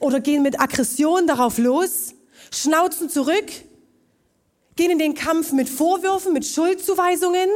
oder 0.00 0.20
gehen 0.20 0.42
mit 0.42 0.58
Aggression 0.58 1.26
darauf 1.26 1.58
los, 1.58 2.14
schnauzen 2.50 3.10
zurück, 3.10 3.52
gehen 4.78 4.92
in 4.92 4.98
den 4.98 5.14
Kampf 5.14 5.52
mit 5.52 5.68
Vorwürfen, 5.68 6.32
mit 6.32 6.46
Schuldzuweisungen? 6.46 7.50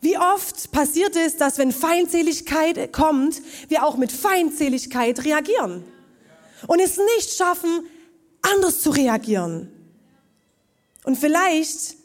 Wie 0.00 0.18
oft 0.18 0.70
passiert 0.70 1.16
es, 1.16 1.38
dass 1.38 1.56
wenn 1.56 1.72
Feindseligkeit 1.72 2.92
kommt, 2.92 3.40
wir 3.68 3.84
auch 3.84 3.96
mit 3.96 4.12
Feindseligkeit 4.12 5.24
reagieren 5.24 5.82
und 6.66 6.78
es 6.78 6.98
nicht 7.16 7.32
schaffen, 7.32 7.86
anders 8.42 8.80
zu 8.80 8.90
reagieren? 8.90 9.72
Und 11.02 11.18
vielleicht 11.18 11.96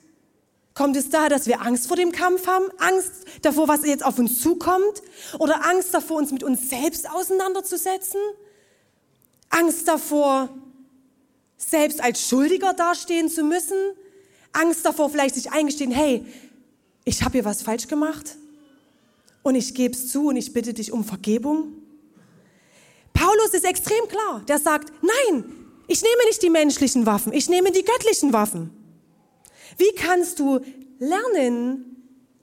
Kommt 0.75 0.95
es 0.95 1.09
da, 1.09 1.27
dass 1.27 1.45
wir 1.45 1.59
Angst 1.59 1.87
vor 1.87 1.97
dem 1.97 2.13
Kampf 2.13 2.47
haben? 2.47 2.63
Angst 2.77 3.11
davor, 3.41 3.67
was 3.67 3.85
jetzt 3.85 4.05
auf 4.05 4.17
uns 4.17 4.39
zukommt? 4.39 5.01
Oder 5.37 5.65
Angst 5.65 5.93
davor, 5.93 6.15
uns 6.15 6.31
mit 6.31 6.41
uns 6.41 6.69
selbst 6.69 7.09
auseinanderzusetzen? 7.09 8.21
Angst 9.49 9.89
davor, 9.89 10.47
selbst 11.59 12.01
als 12.01 12.27
Schuldiger 12.27 12.73
dastehen 12.73 13.29
zu 13.29 13.43
müssen? 13.43 13.77
Angst 14.51 14.83
davor, 14.83 15.09
vielleicht 15.09 15.35
sich 15.35 15.51
eingestehen, 15.51 15.91
hey, 15.91 16.25
ich 17.05 17.21
habe 17.21 17.33
hier 17.33 17.45
was 17.45 17.61
falsch 17.61 17.87
gemacht 17.87 18.37
und 19.43 19.55
ich 19.55 19.75
gebe 19.75 19.93
es 19.93 20.11
zu 20.11 20.27
und 20.27 20.37
ich 20.37 20.53
bitte 20.53 20.73
dich 20.73 20.91
um 20.91 21.03
Vergebung? 21.03 21.73
Paulus 23.13 23.53
ist 23.53 23.65
extrem 23.65 24.07
klar. 24.07 24.41
Der 24.47 24.59
sagt, 24.59 24.91
nein, 25.01 25.43
ich 25.87 26.01
nehme 26.01 26.25
nicht 26.27 26.41
die 26.41 26.49
menschlichen 26.49 27.05
Waffen, 27.05 27.33
ich 27.33 27.49
nehme 27.49 27.71
die 27.71 27.83
göttlichen 27.83 28.33
Waffen. 28.33 28.71
Wie 29.77 29.93
kannst 29.95 30.39
du 30.39 30.59
lernen, 30.99 31.85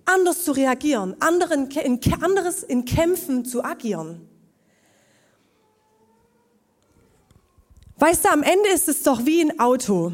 anders 0.04 0.44
zu 0.44 0.52
reagieren, 0.52 1.16
anderen, 1.20 1.70
in, 1.70 2.00
anderes 2.22 2.62
in 2.62 2.84
Kämpfen 2.84 3.44
zu 3.44 3.64
agieren? 3.64 4.28
Weißt 7.98 8.24
du, 8.24 8.30
am 8.30 8.42
Ende 8.42 8.68
ist 8.70 8.88
es 8.88 9.02
doch 9.02 9.24
wie 9.24 9.40
ein 9.40 9.58
Auto. 9.58 10.12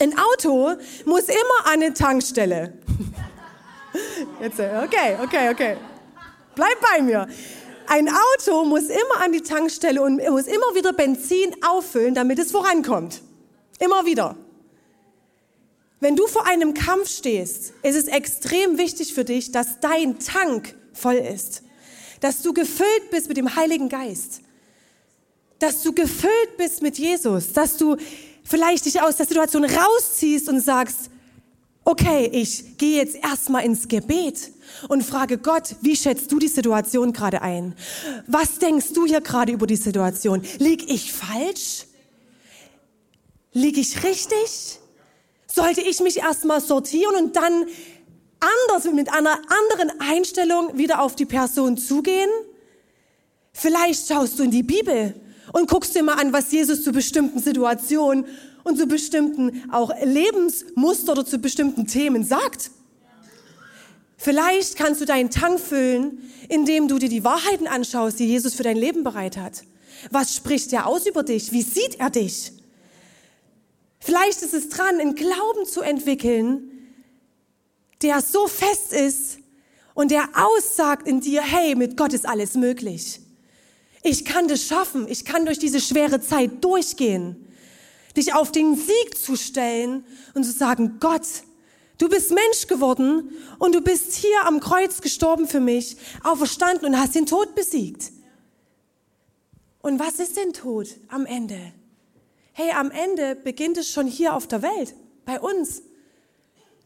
Ein 0.00 0.14
Auto 0.18 0.74
muss 1.06 1.24
immer 1.24 1.66
an 1.66 1.82
eine 1.82 1.94
Tankstelle. 1.94 2.74
Jetzt, 4.40 4.60
okay, 4.60 5.16
okay, 5.22 5.50
okay. 5.50 5.76
Bleib 6.54 6.76
bei 6.80 7.02
mir. 7.02 7.26
Ein 7.86 8.08
Auto 8.08 8.64
muss 8.64 8.84
immer 8.84 9.22
an 9.24 9.32
die 9.32 9.40
Tankstelle 9.40 10.02
und 10.02 10.16
muss 10.28 10.46
immer 10.46 10.74
wieder 10.74 10.92
Benzin 10.92 11.56
auffüllen, 11.66 12.14
damit 12.14 12.38
es 12.38 12.50
vorankommt. 12.52 13.22
Immer 13.78 14.04
wieder. 14.04 14.36
Wenn 16.00 16.16
du 16.16 16.26
vor 16.26 16.46
einem 16.46 16.74
Kampf 16.74 17.08
stehst, 17.08 17.72
ist 17.82 17.96
es 17.96 18.08
extrem 18.08 18.76
wichtig 18.76 19.14
für 19.14 19.24
dich, 19.24 19.52
dass 19.52 19.80
dein 19.80 20.18
Tank 20.20 20.74
voll 20.92 21.14
ist, 21.14 21.62
dass 22.20 22.42
du 22.42 22.52
gefüllt 22.52 23.10
bist 23.10 23.28
mit 23.28 23.36
dem 23.36 23.56
Heiligen 23.56 23.88
Geist, 23.88 24.42
dass 25.58 25.82
du 25.82 25.92
gefüllt 25.92 26.56
bist 26.56 26.82
mit 26.82 26.98
Jesus, 26.98 27.52
dass 27.52 27.76
du 27.76 27.96
vielleicht 28.44 28.84
dich 28.84 29.00
aus 29.00 29.16
der 29.16 29.26
Situation 29.26 29.64
rausziehst 29.64 30.48
und 30.48 30.60
sagst, 30.60 31.10
okay, 31.84 32.28
ich 32.32 32.76
gehe 32.78 32.98
jetzt 32.98 33.16
erstmal 33.16 33.64
ins 33.64 33.88
Gebet 33.88 34.52
und 34.88 35.02
frage 35.02 35.38
Gott, 35.38 35.76
wie 35.80 35.96
schätzt 35.96 36.30
du 36.30 36.38
die 36.38 36.48
Situation 36.48 37.12
gerade 37.12 37.42
ein? 37.42 37.74
Was 38.26 38.58
denkst 38.58 38.92
du 38.92 39.06
hier 39.06 39.20
gerade 39.20 39.52
über 39.52 39.66
die 39.66 39.76
Situation? 39.76 40.42
Lieg 40.58 40.90
ich 40.90 41.12
falsch? 41.12 41.86
Lieg 43.52 43.78
ich 43.78 44.02
richtig? 44.04 44.78
sollte 45.58 45.80
ich 45.80 46.00
mich 46.00 46.18
erstmal 46.18 46.60
sortieren 46.60 47.16
und 47.16 47.36
dann 47.36 47.66
anders, 48.68 48.84
mit 48.92 49.12
einer 49.12 49.32
anderen 49.32 50.00
Einstellung 50.00 50.76
wieder 50.78 51.02
auf 51.02 51.16
die 51.16 51.26
Person 51.26 51.76
zugehen? 51.76 52.30
Vielleicht 53.52 54.06
schaust 54.08 54.38
du 54.38 54.44
in 54.44 54.50
die 54.50 54.62
Bibel 54.62 55.14
und 55.52 55.68
guckst 55.68 55.94
dir 55.94 56.02
mal 56.02 56.14
an, 56.14 56.32
was 56.32 56.52
Jesus 56.52 56.82
zu 56.82 56.92
bestimmten 56.92 57.40
Situationen 57.40 58.26
und 58.64 58.78
zu 58.78 58.86
bestimmten 58.86 59.64
auch 59.72 59.90
Lebensmuster 60.02 61.12
oder 61.12 61.24
zu 61.24 61.38
bestimmten 61.38 61.86
Themen 61.86 62.24
sagt. 62.24 62.70
Vielleicht 64.16 64.76
kannst 64.76 65.00
du 65.00 65.04
deinen 65.04 65.30
Tank 65.30 65.60
füllen, 65.60 66.18
indem 66.48 66.88
du 66.88 66.98
dir 66.98 67.08
die 67.08 67.24
Wahrheiten 67.24 67.68
anschaust, 67.68 68.18
die 68.18 68.26
Jesus 68.26 68.54
für 68.54 68.64
dein 68.64 68.76
Leben 68.76 69.04
bereit 69.04 69.36
hat. 69.36 69.62
Was 70.10 70.34
spricht 70.34 70.72
er 70.72 70.86
aus 70.86 71.06
über 71.06 71.22
dich? 71.22 71.52
Wie 71.52 71.62
sieht 71.62 72.00
er 72.00 72.10
dich? 72.10 72.52
Vielleicht 74.00 74.42
ist 74.42 74.54
es 74.54 74.68
dran, 74.68 75.00
einen 75.00 75.14
Glauben 75.14 75.66
zu 75.66 75.82
entwickeln, 75.82 76.70
der 78.02 78.20
so 78.20 78.46
fest 78.46 78.92
ist 78.92 79.38
und 79.94 80.10
der 80.10 80.28
aussagt 80.34 81.08
in 81.08 81.20
dir, 81.20 81.42
hey, 81.42 81.74
mit 81.74 81.96
Gott 81.96 82.12
ist 82.12 82.28
alles 82.28 82.54
möglich. 82.54 83.20
Ich 84.02 84.24
kann 84.24 84.48
das 84.48 84.64
schaffen. 84.64 85.06
Ich 85.08 85.24
kann 85.24 85.44
durch 85.44 85.58
diese 85.58 85.80
schwere 85.80 86.20
Zeit 86.20 86.64
durchgehen. 86.64 87.48
Dich 88.16 88.34
auf 88.34 88.52
den 88.52 88.76
Sieg 88.76 89.16
zu 89.16 89.36
stellen 89.36 90.04
und 90.34 90.44
zu 90.44 90.52
sagen, 90.52 90.96
Gott, 91.00 91.26
du 91.98 92.08
bist 92.08 92.30
Mensch 92.30 92.66
geworden 92.66 93.30
und 93.58 93.74
du 93.74 93.80
bist 93.80 94.14
hier 94.14 94.44
am 94.44 94.60
Kreuz 94.60 95.00
gestorben 95.00 95.46
für 95.46 95.60
mich, 95.60 95.96
auferstanden 96.24 96.86
und 96.86 96.98
hast 96.98 97.14
den 97.14 97.26
Tod 97.26 97.54
besiegt. 97.54 98.12
Und 99.80 99.98
was 99.98 100.18
ist 100.18 100.36
denn 100.36 100.52
Tod 100.52 100.88
am 101.08 101.26
Ende? 101.26 101.72
Hey, 102.52 102.72
am 102.72 102.90
Ende 102.90 103.36
beginnt 103.36 103.78
es 103.78 103.90
schon 103.90 104.06
hier 104.06 104.34
auf 104.34 104.48
der 104.48 104.62
Welt, 104.62 104.94
bei 105.24 105.40
uns. 105.40 105.82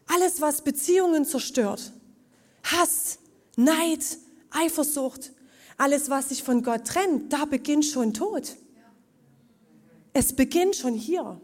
Alles, 0.05 0.41
was 0.41 0.63
Beziehungen 0.63 1.25
zerstört, 1.25 1.93
Hass, 2.63 3.17
Neid, 3.55 4.17
Eifersucht, 4.51 5.31
alles, 5.77 6.09
was 6.09 6.29
sich 6.29 6.43
von 6.43 6.63
Gott 6.63 6.85
trennt, 6.85 7.31
da 7.31 7.45
beginnt 7.45 7.85
schon 7.85 8.13
Tod. 8.13 8.55
Es 10.13 10.33
beginnt 10.33 10.75
schon 10.75 10.93
hier. 10.93 11.39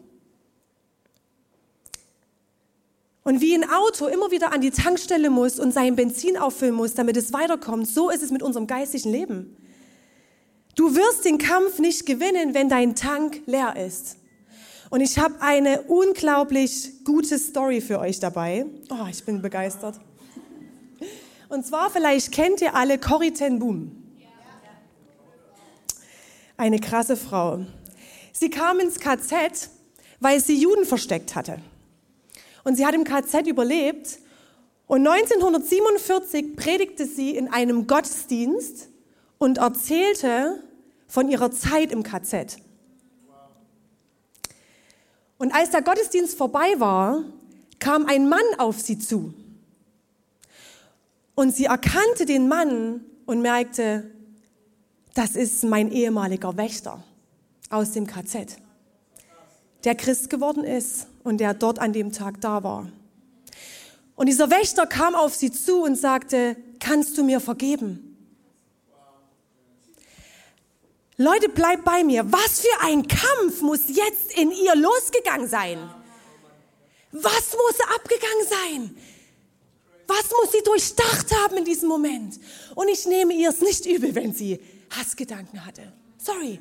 Und 3.24 3.42
wie 3.42 3.54
ein 3.54 3.70
Auto 3.70 4.08
immer 4.08 4.32
wieder 4.32 4.54
an 4.54 4.62
die 4.62 4.72
Tankstelle 4.72 5.30
muss 5.30 5.60
und 5.60 5.74
sein 5.74 5.96
Benzin 5.96 6.38
auffüllen 6.38 6.74
muss, 6.74 6.94
damit 6.96 7.18
es 7.18 7.34
weiterkommt, 7.34 7.88
so 7.88 8.10
ist 8.10 8.24
es 8.24 8.32
mit 8.32 8.42
unserem 8.42 8.66
geistigen 8.66 9.12
Leben. 9.12 9.58
Du 10.76 10.96
wirst 10.96 11.26
den 11.26 11.38
Kampf 11.38 11.80
nicht 11.80 12.06
gewinnen, 12.06 12.54
wenn 12.54 12.70
dein 12.70 12.96
Tank 12.96 13.42
leer 13.46 13.76
ist. 13.76 14.18
Und 14.90 15.02
ich 15.02 15.20
habe 15.20 15.36
eine 15.42 15.84
unglaublich 15.84 17.04
gute 17.04 17.38
Story 17.38 17.82
für 17.82 18.00
euch 18.00 18.20
dabei. 18.20 18.66
Oh, 18.90 19.06
ich 19.10 19.24
bin 19.24 19.42
begeistert. 19.42 20.00
Und 21.50 21.66
zwar, 21.66 21.90
vielleicht 21.90 22.32
kennt 22.32 22.62
ihr 22.62 22.76
alle 22.76 22.98
Corrie 22.98 23.32
ten 23.32 23.60
Boom. 23.60 23.99
Eine 26.60 26.82
krasse 26.82 27.16
Frau. 27.16 27.66
Sie 28.34 28.50
kam 28.50 28.82
ins 28.82 29.00
KZ, 29.00 29.70
weil 30.20 30.42
sie 30.42 30.60
Juden 30.62 30.84
versteckt 30.84 31.34
hatte. 31.34 31.58
Und 32.66 32.76
sie 32.76 32.86
hat 32.86 32.94
im 32.94 33.06
KZ 33.06 33.48
überlebt. 33.48 34.20
Und 34.86 35.08
1947 35.08 36.58
predigte 36.58 37.06
sie 37.06 37.34
in 37.34 37.48
einem 37.48 37.88
Gottesdienst 37.88 38.90
und 39.38 39.60
erzählte 39.60 40.62
von 41.08 41.30
ihrer 41.30 41.50
Zeit 41.50 41.94
im 41.94 42.04
KZ. 42.04 42.58
Und 45.38 45.56
als 45.56 45.70
der 45.70 45.82
Gottesdienst 45.82 46.38
vorbei 46.38 46.74
war, 46.78 47.24
kam 47.80 48.06
ein 48.06 48.28
Mann 48.28 48.44
auf 48.58 48.82
sie 48.82 49.00
zu. 49.00 49.34
Und 51.36 51.56
sie 51.56 51.66
erkannte 51.66 52.26
den 52.26 52.50
Mann 52.50 53.06
und 53.26 53.42
merkte, 53.42 54.12
das 55.14 55.36
ist 55.36 55.64
mein 55.64 55.92
ehemaliger 55.92 56.56
Wächter 56.58 57.04
aus 57.70 57.92
dem 57.92 58.08
KZ, 58.08 58.58
der 59.84 59.96
Christ 59.96 60.30
geworden 60.30 60.64
ist 60.64 61.08
und 61.24 61.40
der 61.40 61.54
dort 61.54 61.80
an 61.80 61.94
dem 61.94 62.12
Tag 62.12 62.42
da 62.42 62.64
war. 62.64 62.90
Und 64.16 64.26
dieser 64.26 64.50
Wächter 64.50 64.86
kam 64.86 65.16
auf 65.16 65.34
sie 65.34 65.52
zu 65.52 65.84
und 65.84 65.96
sagte, 65.96 66.58
kannst 66.80 67.18
du 67.18 67.24
mir 67.24 67.40
vergeben? 67.40 68.10
Leute, 71.16 71.50
bleibt 71.50 71.84
bei 71.84 72.04
mir. 72.04 72.32
Was 72.32 72.62
für 72.62 72.82
ein 72.82 73.06
Kampf 73.08 73.62
muss 73.62 73.82
jetzt 73.88 74.38
in 74.38 74.52
ihr 74.52 74.76
losgegangen 74.76 75.50
sein? 75.50 75.78
Was 77.12 77.54
muss 77.54 77.96
abgegangen 77.96 78.48
sein? 78.50 78.98
Was 80.08 80.30
muss 80.32 80.52
sie 80.52 80.64
durchdacht 80.64 81.36
haben 81.44 81.58
in 81.58 81.66
diesem 81.66 81.90
Moment? 81.90 82.40
Und 82.76 82.88
ich 82.88 83.06
nehme 83.06 83.34
ihr 83.34 83.50
es 83.50 83.62
nicht 83.62 83.86
übel, 83.86 84.16
wenn 84.16 84.34
sie 84.34 84.60
Hassgedanken 84.92 85.66
hatte. 85.66 85.94
Sorry. 86.18 86.60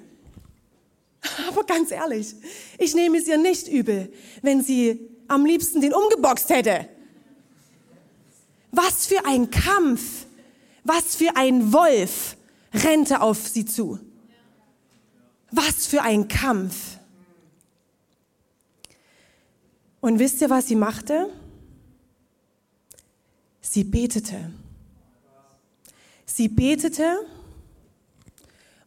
Aber 1.48 1.64
ganz 1.64 1.90
ehrlich, 1.90 2.34
ich 2.78 2.94
nehme 2.94 3.18
es 3.18 3.26
ihr 3.26 3.38
nicht 3.38 3.68
übel, 3.68 4.12
wenn 4.42 4.62
sie 4.62 5.08
am 5.26 5.44
liebsten 5.44 5.80
den 5.80 5.92
umgeboxt 5.92 6.48
hätte. 6.50 6.88
Was 8.70 9.06
für 9.06 9.24
ein 9.24 9.50
Kampf, 9.50 10.26
was 10.84 11.16
für 11.16 11.36
ein 11.36 11.72
Wolf 11.72 12.36
rennte 12.72 13.20
auf 13.20 13.48
sie 13.48 13.64
zu. 13.64 13.98
Was 15.50 15.86
für 15.86 16.02
ein 16.02 16.28
Kampf. 16.28 16.98
Und 20.00 20.18
wisst 20.18 20.40
ihr, 20.40 20.50
was 20.50 20.68
sie 20.68 20.76
machte? 20.76 21.30
Sie 23.60 23.84
betete. 23.84 24.50
Sie 26.24 26.48
betete 26.48 27.18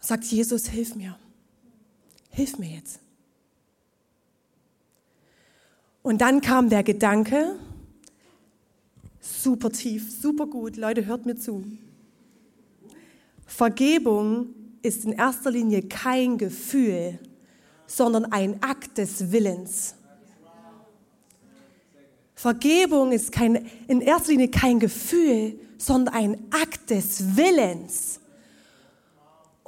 und 0.01 0.07
sagt, 0.07 0.23
Jesus, 0.25 0.67
hilf 0.67 0.95
mir. 0.95 1.15
Hilf 2.31 2.57
mir 2.57 2.69
jetzt. 2.75 2.99
Und 6.01 6.21
dann 6.21 6.41
kam 6.41 6.69
der 6.69 6.81
Gedanke, 6.81 7.55
super 9.19 9.69
tief, 9.69 10.11
super 10.19 10.47
gut, 10.47 10.75
Leute, 10.75 11.05
hört 11.05 11.27
mir 11.27 11.35
zu. 11.35 11.63
Vergebung 13.45 14.47
ist 14.81 15.05
in 15.05 15.11
erster 15.11 15.51
Linie 15.51 15.83
kein 15.83 16.39
Gefühl, 16.39 17.19
sondern 17.85 18.25
ein 18.25 18.63
Akt 18.63 18.97
des 18.97 19.31
Willens. 19.31 19.93
Vergebung 22.33 23.11
ist 23.11 23.31
kein, 23.31 23.67
in 23.87 24.01
erster 24.01 24.31
Linie 24.31 24.47
kein 24.47 24.79
Gefühl, 24.79 25.59
sondern 25.77 26.15
ein 26.15 26.37
Akt 26.49 26.89
des 26.89 27.37
Willens. 27.37 28.20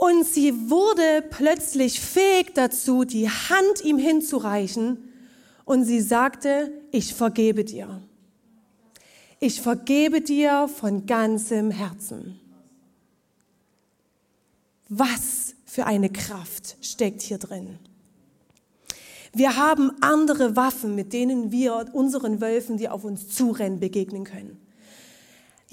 Und 0.04 0.26
sie 0.26 0.70
wurde 0.70 1.24
plötzlich 1.30 2.02
fähig 2.02 2.54
dazu, 2.56 3.06
die 3.06 3.30
Hand 3.30 3.86
ihm 3.86 3.98
hinzureichen 3.98 4.98
und 5.64 5.86
sie 5.86 6.02
sagte, 6.02 6.74
ich 6.92 7.14
vergebe 7.14 7.64
dir. 7.64 8.02
Ich 9.40 9.62
vergebe 9.62 10.20
dir 10.20 10.68
von 10.68 11.06
ganzem 11.06 11.72
Herzen. 11.72 12.38
Was 14.90 15.56
für 15.66 15.86
eine 15.86 16.10
Kraft 16.10 16.76
steckt 16.82 17.22
hier 17.22 17.38
drin. 17.38 17.80
Wir 19.32 19.56
haben 19.56 19.90
andere 20.02 20.58
Waffen, 20.58 20.96
mit 20.96 21.14
denen 21.14 21.50
wir 21.54 21.86
unseren 21.94 22.42
Wölfen, 22.42 22.76
die 22.76 22.90
auf 22.90 23.06
uns 23.06 23.30
zurennen, 23.30 23.80
begegnen 23.80 24.26
können. 24.26 24.63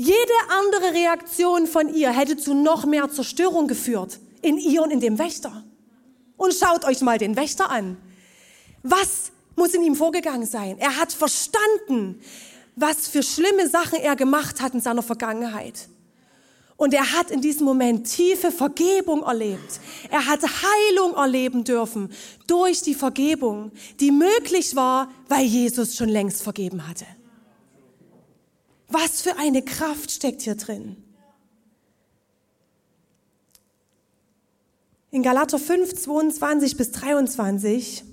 Jede 0.01 0.33
andere 0.49 0.95
Reaktion 0.95 1.67
von 1.67 1.95
ihr 1.95 2.11
hätte 2.11 2.39
zu 2.39 2.55
noch 2.55 2.87
mehr 2.87 3.11
Zerstörung 3.11 3.69
geführt, 3.69 4.19
in 4.41 4.57
ihr 4.57 4.83
und 4.83 4.91
in 4.93 5.01
dem 5.01 5.19
Wächter. 5.19 5.63
Und 6.39 6.55
schaut 6.55 6.87
euch 6.87 7.03
mal 7.03 7.19
den 7.19 7.37
Wächter 7.37 7.71
an. 7.71 7.99
Was 8.83 9.31
muss 9.57 9.75
in 9.75 9.83
ihm 9.83 9.95
vorgegangen 9.95 10.47
sein? 10.47 10.79
Er 10.79 10.97
hat 10.97 11.13
verstanden, 11.13 12.19
was 12.77 13.09
für 13.09 13.23
schlimme 13.23 13.69
Sachen 13.69 13.99
er 14.01 14.17
gemacht 14.17 14.63
hat 14.63 14.73
in 14.73 14.81
seiner 14.81 15.03
Vergangenheit. 15.03 15.91
Und 16.79 16.95
er 16.95 17.13
hat 17.13 17.31
in 17.31 17.43
diesem 17.43 17.67
Moment 17.67 18.11
tiefe 18.11 18.51
Vergebung 18.51 19.23
erlebt. 19.23 19.81
Er 20.11 20.25
hat 20.25 20.41
Heilung 20.41 21.13
erleben 21.13 21.63
dürfen 21.63 22.09
durch 22.47 22.81
die 22.81 22.95
Vergebung, 22.95 23.71
die 24.01 24.13
möglich 24.13 24.75
war, 24.75 25.11
weil 25.29 25.45
Jesus 25.45 25.95
schon 25.95 26.09
längst 26.09 26.41
vergeben 26.41 26.89
hatte. 26.89 27.05
Was 28.91 29.23
für 29.23 29.39
eine 29.39 29.63
Kraft 29.63 30.11
steckt 30.11 30.43
hier 30.43 30.57
drin. 30.57 30.97
In 35.13 35.23
Galater 35.23 35.59
5, 35.59 35.95
22 35.95 36.77
bis 36.77 36.93
23 36.93 38.05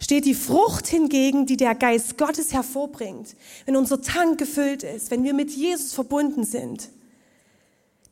steht 0.00 0.24
die 0.24 0.34
Frucht 0.34 0.86
hingegen, 0.88 1.46
die 1.46 1.56
der 1.56 1.74
Geist 1.74 2.18
Gottes 2.18 2.52
hervorbringt, 2.52 3.36
wenn 3.66 3.76
unser 3.76 4.02
Tank 4.02 4.38
gefüllt 4.38 4.82
ist, 4.82 5.10
wenn 5.10 5.22
wir 5.22 5.34
mit 5.34 5.50
Jesus 5.50 5.92
verbunden 5.92 6.44
sind. 6.44 6.88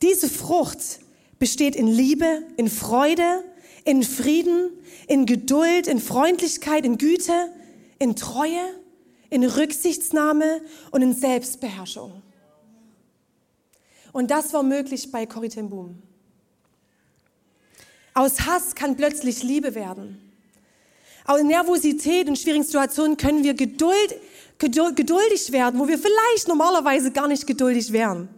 Diese 0.03 0.29
Frucht 0.29 1.00
besteht 1.38 1.74
in 1.74 1.88
Liebe, 1.88 2.42
in 2.57 2.68
Freude, 2.68 3.44
in 3.85 4.03
Frieden, 4.03 4.70
in 5.09 5.26
Geduld, 5.26 5.88
in 5.88 6.00
Freundlichkeit, 6.00 6.85
in 6.85 6.96
Güte, 6.96 7.53
in 7.98 8.14
Treue, 8.14 8.80
in 9.31 9.45
Rücksichtsnahme 9.45 10.61
und 10.90 11.03
in 11.03 11.14
Selbstbeherrschung. 11.14 12.23
Und 14.12 14.31
das 14.31 14.53
war 14.53 14.62
möglich 14.62 15.11
bei 15.11 15.25
Corrie 15.25 15.49
Boom. 15.62 16.03
Aus 18.12 18.40
Hass 18.40 18.75
kann 18.75 18.97
plötzlich 18.97 19.43
Liebe 19.43 19.75
werden. 19.75 20.21
Aus 21.25 21.43
Nervosität 21.43 22.29
und 22.29 22.38
schwierigen 22.38 22.64
Situationen 22.64 23.16
können 23.16 23.45
wir 23.45 23.55
geduld, 23.55 24.16
geduldig 24.59 25.53
werden, 25.53 25.79
wo 25.79 25.87
wir 25.87 25.99
vielleicht 25.99 26.49
normalerweise 26.49 27.12
gar 27.12 27.29
nicht 27.29 27.47
geduldig 27.47 27.93
wären. 27.93 28.29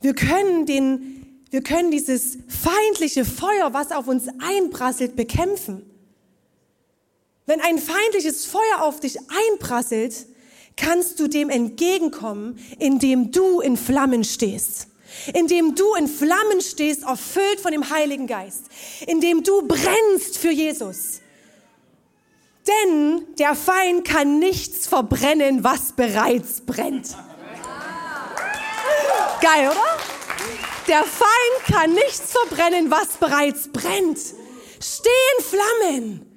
Wir 0.00 0.14
können 0.14 0.64
den, 0.64 1.42
wir 1.50 1.62
können 1.62 1.90
dieses 1.90 2.38
feindliche 2.48 3.26
Feuer, 3.26 3.74
was 3.74 3.92
auf 3.92 4.08
uns 4.08 4.28
einprasselt, 4.38 5.14
bekämpfen. 5.14 5.89
Wenn 7.50 7.60
ein 7.60 7.78
feindliches 7.78 8.46
Feuer 8.46 8.80
auf 8.82 9.00
dich 9.00 9.18
einprasselt, 9.50 10.14
kannst 10.76 11.18
du 11.18 11.26
dem 11.26 11.50
entgegenkommen, 11.50 12.64
indem 12.78 13.32
du 13.32 13.60
in 13.60 13.76
Flammen 13.76 14.22
stehst 14.22 14.86
indem 15.34 15.74
du 15.74 15.96
in 15.96 16.06
Flammen 16.06 16.60
stehst, 16.60 17.02
erfüllt 17.02 17.58
von 17.58 17.72
dem 17.72 17.90
Heiligen 17.90 18.28
Geist, 18.28 18.66
indem 19.08 19.42
du 19.42 19.66
brennst 19.66 20.38
für 20.38 20.52
Jesus. 20.52 21.20
Denn 22.68 23.26
der 23.36 23.56
Feind 23.56 24.06
kann 24.06 24.38
nichts 24.38 24.86
verbrennen, 24.86 25.64
was 25.64 25.94
bereits 25.96 26.60
brennt. 26.60 27.16
Geil, 29.40 29.68
oder? 29.68 29.98
Der 30.86 31.02
Feind 31.02 31.76
kann 31.76 31.92
nichts 31.94 32.30
verbrennen, 32.30 32.92
was 32.92 33.16
bereits 33.18 33.66
brennt. 33.72 34.20
Steh 34.80 35.08
in 35.38 35.44
Flammen. 35.44 36.29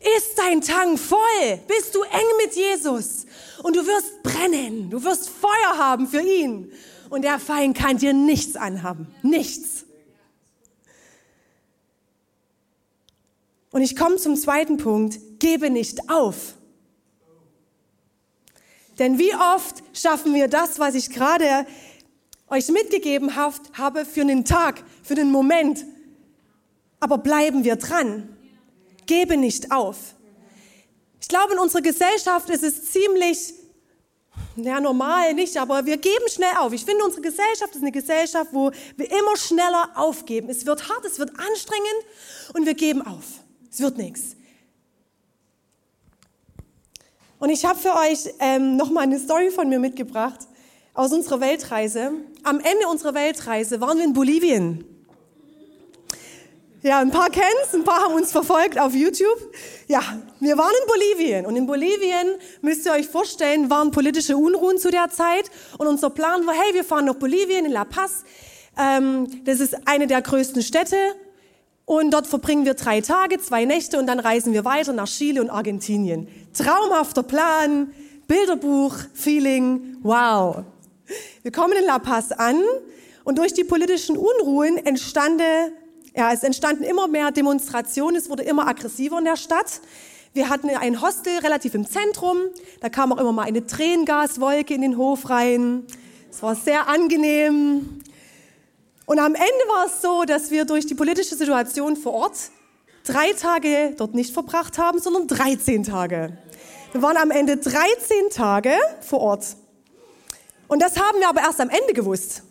Ist 0.00 0.38
dein 0.38 0.60
Tank 0.60 0.98
voll? 0.98 1.58
Bist 1.66 1.94
du 1.94 2.02
eng 2.02 2.26
mit 2.44 2.54
Jesus? 2.54 3.26
Und 3.62 3.74
du 3.74 3.84
wirst 3.84 4.22
brennen. 4.22 4.90
Du 4.90 5.02
wirst 5.02 5.28
Feuer 5.28 5.76
haben 5.76 6.06
für 6.06 6.20
ihn. 6.20 6.72
Und 7.10 7.22
der 7.22 7.38
Feind 7.38 7.76
kann 7.76 7.98
dir 7.98 8.12
nichts 8.12 8.56
anhaben. 8.56 9.12
Nichts. 9.22 9.86
Und 13.70 13.82
ich 13.82 13.96
komme 13.96 14.16
zum 14.16 14.36
zweiten 14.36 14.76
Punkt. 14.76 15.18
Gebe 15.40 15.70
nicht 15.70 16.08
auf. 16.08 16.54
Denn 18.98 19.18
wie 19.18 19.34
oft 19.34 19.82
schaffen 19.92 20.34
wir 20.34 20.48
das, 20.48 20.78
was 20.78 20.94
ich 20.94 21.10
gerade 21.10 21.66
euch 22.48 22.68
mitgegeben 22.68 23.36
habe, 23.36 24.04
für 24.04 24.22
einen 24.22 24.44
Tag, 24.44 24.82
für 25.02 25.14
einen 25.14 25.30
Moment. 25.30 25.84
Aber 27.00 27.18
bleiben 27.18 27.64
wir 27.64 27.76
dran. 27.76 28.36
Gebe 29.08 29.36
nicht 29.36 29.72
auf. 29.72 29.96
Ich 31.20 31.26
glaube, 31.26 31.54
in 31.54 31.58
unserer 31.58 31.82
Gesellschaft 31.82 32.48
ist 32.50 32.62
es 32.62 32.92
ziemlich, 32.92 33.54
ja, 34.54 34.80
normal 34.80 35.34
nicht, 35.34 35.56
aber 35.56 35.84
wir 35.86 35.96
geben 35.96 36.28
schnell 36.28 36.54
auf. 36.58 36.72
Ich 36.72 36.84
finde, 36.84 37.04
unsere 37.04 37.22
Gesellschaft 37.22 37.74
ist 37.74 37.82
eine 37.82 37.90
Gesellschaft, 37.90 38.50
wo 38.52 38.70
wir 38.96 39.10
immer 39.10 39.36
schneller 39.36 39.90
aufgeben. 39.96 40.48
Es 40.50 40.64
wird 40.66 40.88
hart, 40.88 41.04
es 41.06 41.18
wird 41.18 41.30
anstrengend 41.30 42.04
und 42.54 42.66
wir 42.66 42.74
geben 42.74 43.02
auf. 43.02 43.24
Es 43.70 43.80
wird 43.80 43.96
nichts. 43.96 44.36
Und 47.38 47.48
ich 47.50 47.64
habe 47.64 47.78
für 47.78 47.94
euch 47.94 48.34
ähm, 48.40 48.76
nochmal 48.76 49.04
eine 49.04 49.18
Story 49.18 49.50
von 49.50 49.68
mir 49.68 49.78
mitgebracht 49.78 50.40
aus 50.92 51.12
unserer 51.12 51.40
Weltreise. 51.40 52.12
Am 52.42 52.60
Ende 52.60 52.88
unserer 52.90 53.14
Weltreise 53.14 53.80
waren 53.80 53.96
wir 53.96 54.04
in 54.04 54.12
Bolivien. 54.12 54.97
Ja, 56.80 57.00
ein 57.00 57.10
paar 57.10 57.28
kennen 57.28 57.46
es, 57.64 57.74
ein 57.74 57.82
paar 57.82 58.04
haben 58.04 58.14
uns 58.14 58.30
verfolgt 58.30 58.78
auf 58.78 58.94
YouTube. 58.94 59.52
Ja, 59.88 60.00
wir 60.38 60.56
waren 60.56 60.70
in 60.80 60.86
Bolivien 60.86 61.46
und 61.46 61.56
in 61.56 61.66
Bolivien, 61.66 62.36
müsst 62.62 62.86
ihr 62.86 62.92
euch 62.92 63.08
vorstellen, 63.08 63.68
waren 63.68 63.90
politische 63.90 64.36
Unruhen 64.36 64.78
zu 64.78 64.92
der 64.92 65.08
Zeit 65.10 65.50
und 65.78 65.88
unser 65.88 66.10
Plan 66.10 66.46
war, 66.46 66.54
hey, 66.54 66.74
wir 66.74 66.84
fahren 66.84 67.06
nach 67.06 67.16
Bolivien, 67.16 67.64
in 67.64 67.72
La 67.72 67.84
Paz. 67.84 68.22
Ähm, 68.78 69.26
das 69.44 69.58
ist 69.58 69.88
eine 69.88 70.06
der 70.06 70.22
größten 70.22 70.62
Städte 70.62 70.96
und 71.84 72.12
dort 72.12 72.28
verbringen 72.28 72.64
wir 72.64 72.74
drei 72.74 73.00
Tage, 73.00 73.40
zwei 73.40 73.64
Nächte 73.64 73.98
und 73.98 74.06
dann 74.06 74.20
reisen 74.20 74.52
wir 74.52 74.64
weiter 74.64 74.92
nach 74.92 75.08
Chile 75.08 75.40
und 75.40 75.50
Argentinien. 75.50 76.28
Traumhafter 76.52 77.24
Plan, 77.24 77.92
Bilderbuch, 78.28 78.94
Feeling, 79.14 79.96
wow. 80.02 80.62
Wir 81.42 81.50
kommen 81.50 81.76
in 81.76 81.86
La 81.86 81.98
Paz 81.98 82.30
an 82.30 82.62
und 83.24 83.36
durch 83.38 83.52
die 83.52 83.64
politischen 83.64 84.16
Unruhen 84.16 84.76
entstande, 84.76 85.72
ja, 86.18 86.32
es 86.32 86.42
entstanden 86.42 86.82
immer 86.82 87.06
mehr 87.06 87.30
Demonstrationen, 87.30 88.16
es 88.16 88.28
wurde 88.28 88.42
immer 88.42 88.66
aggressiver 88.66 89.20
in 89.20 89.24
der 89.24 89.36
Stadt. 89.36 89.80
Wir 90.32 90.48
hatten 90.48 90.68
ein 90.68 91.00
Hostel 91.00 91.38
relativ 91.38 91.74
im 91.74 91.88
Zentrum, 91.88 92.38
da 92.80 92.88
kam 92.88 93.12
auch 93.12 93.18
immer 93.18 93.30
mal 93.30 93.44
eine 93.44 93.64
Tränengaswolke 93.64 94.74
in 94.74 94.80
den 94.80 94.96
Hof 94.98 95.30
rein. 95.30 95.84
Es 96.28 96.42
war 96.42 96.56
sehr 96.56 96.88
angenehm. 96.88 98.00
Und 99.06 99.20
am 99.20 99.36
Ende 99.36 99.64
war 99.68 99.86
es 99.86 100.02
so, 100.02 100.24
dass 100.24 100.50
wir 100.50 100.64
durch 100.64 100.86
die 100.86 100.96
politische 100.96 101.36
Situation 101.36 101.94
vor 101.94 102.14
Ort 102.14 102.36
drei 103.04 103.32
Tage 103.34 103.94
dort 103.96 104.16
nicht 104.16 104.34
verbracht 104.34 104.76
haben, 104.76 104.98
sondern 104.98 105.28
13 105.28 105.84
Tage. 105.84 106.36
Wir 106.90 107.00
waren 107.00 107.16
am 107.16 107.30
Ende 107.30 107.58
13 107.58 108.30
Tage 108.32 108.72
vor 109.02 109.20
Ort. 109.20 109.46
Und 110.66 110.82
das 110.82 110.98
haben 110.98 111.20
wir 111.20 111.28
aber 111.28 111.42
erst 111.42 111.60
am 111.60 111.70
Ende 111.70 111.92
gewusst. 111.94 112.42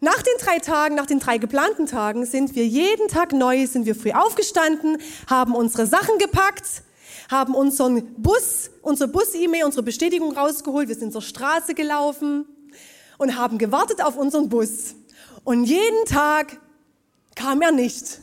Nach 0.00 0.22
den 0.22 0.34
drei 0.38 0.60
Tagen, 0.60 0.94
nach 0.94 1.06
den 1.06 1.18
drei 1.18 1.38
geplanten 1.38 1.86
Tagen 1.86 2.24
sind 2.24 2.54
wir 2.54 2.64
jeden 2.64 3.08
Tag 3.08 3.32
neu, 3.32 3.66
sind 3.66 3.84
wir 3.84 3.96
früh 3.96 4.12
aufgestanden, 4.12 4.98
haben 5.28 5.56
unsere 5.56 5.86
Sachen 5.86 6.18
gepackt, 6.18 6.82
haben 7.28 7.54
unseren 7.54 8.14
Bus, 8.14 8.70
unsere 8.82 9.10
Bus-E-Mail, 9.10 9.64
unsere 9.64 9.82
Bestätigung 9.82 10.36
rausgeholt, 10.36 10.88
wir 10.88 10.94
sind 10.94 11.12
zur 11.12 11.22
Straße 11.22 11.74
gelaufen 11.74 12.46
und 13.18 13.36
haben 13.36 13.58
gewartet 13.58 14.00
auf 14.00 14.16
unseren 14.16 14.48
Bus. 14.48 14.94
Und 15.42 15.64
jeden 15.64 16.04
Tag 16.04 16.60
kam 17.34 17.60
er 17.60 17.72
nicht. 17.72 18.20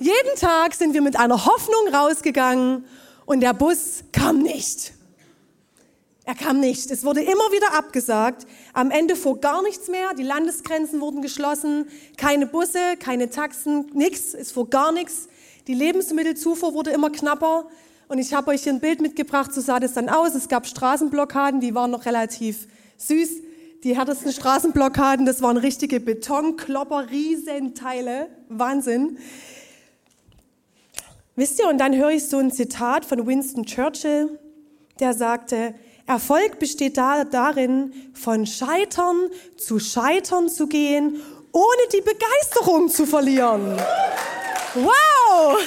Jeden 0.00 0.36
Tag 0.38 0.74
sind 0.74 0.94
wir 0.94 1.02
mit 1.02 1.18
einer 1.18 1.44
Hoffnung 1.44 1.92
rausgegangen 1.92 2.86
und 3.26 3.40
der 3.40 3.52
Bus 3.52 4.04
kam 4.12 4.42
nicht. 4.42 4.94
Er 6.28 6.34
kam 6.34 6.60
nicht. 6.60 6.90
Es 6.90 7.04
wurde 7.04 7.22
immer 7.22 7.32
wieder 7.52 7.72
abgesagt. 7.72 8.46
Am 8.74 8.90
Ende 8.90 9.16
fuhr 9.16 9.40
gar 9.40 9.62
nichts 9.62 9.88
mehr. 9.88 10.12
Die 10.12 10.22
Landesgrenzen 10.22 11.00
wurden 11.00 11.22
geschlossen. 11.22 11.86
Keine 12.18 12.46
Busse, 12.46 12.98
keine 12.98 13.30
Taxen, 13.30 13.86
nichts. 13.94 14.34
Es 14.34 14.52
fuhr 14.52 14.68
gar 14.68 14.92
nichts. 14.92 15.30
Die 15.68 15.72
Lebensmittelzufuhr 15.72 16.74
wurde 16.74 16.90
immer 16.90 17.08
knapper. 17.08 17.70
Und 18.08 18.18
ich 18.18 18.34
habe 18.34 18.50
euch 18.50 18.64
hier 18.64 18.74
ein 18.74 18.80
Bild 18.80 19.00
mitgebracht, 19.00 19.54
so 19.54 19.62
sah 19.62 19.80
das 19.80 19.94
dann 19.94 20.10
aus. 20.10 20.34
Es 20.34 20.48
gab 20.48 20.66
Straßenblockaden, 20.66 21.60
die 21.60 21.74
waren 21.74 21.90
noch 21.90 22.04
relativ 22.04 22.68
süß. 22.98 23.30
Die 23.84 23.96
härtesten 23.96 24.30
Straßenblockaden, 24.30 25.24
das 25.24 25.40
waren 25.40 25.56
richtige 25.56 25.98
Betonklopper, 25.98 27.08
Riesenteile. 27.08 28.28
Wahnsinn. 28.50 29.16
Wisst 31.36 31.58
ihr, 31.58 31.68
und 31.68 31.78
dann 31.78 31.96
höre 31.96 32.10
ich 32.10 32.26
so 32.26 32.36
ein 32.36 32.52
Zitat 32.52 33.06
von 33.06 33.26
Winston 33.26 33.64
Churchill, 33.64 34.38
der 35.00 35.14
sagte, 35.14 35.74
Erfolg 36.08 36.58
besteht 36.58 36.96
da, 36.96 37.24
darin, 37.24 37.92
von 38.14 38.46
Scheitern 38.46 39.28
zu 39.58 39.78
Scheitern 39.78 40.48
zu 40.48 40.66
gehen, 40.66 41.22
ohne 41.52 41.82
die 41.92 42.00
Begeisterung 42.00 42.88
zu 42.88 43.04
verlieren. 43.04 43.76
Wow! 44.74 45.58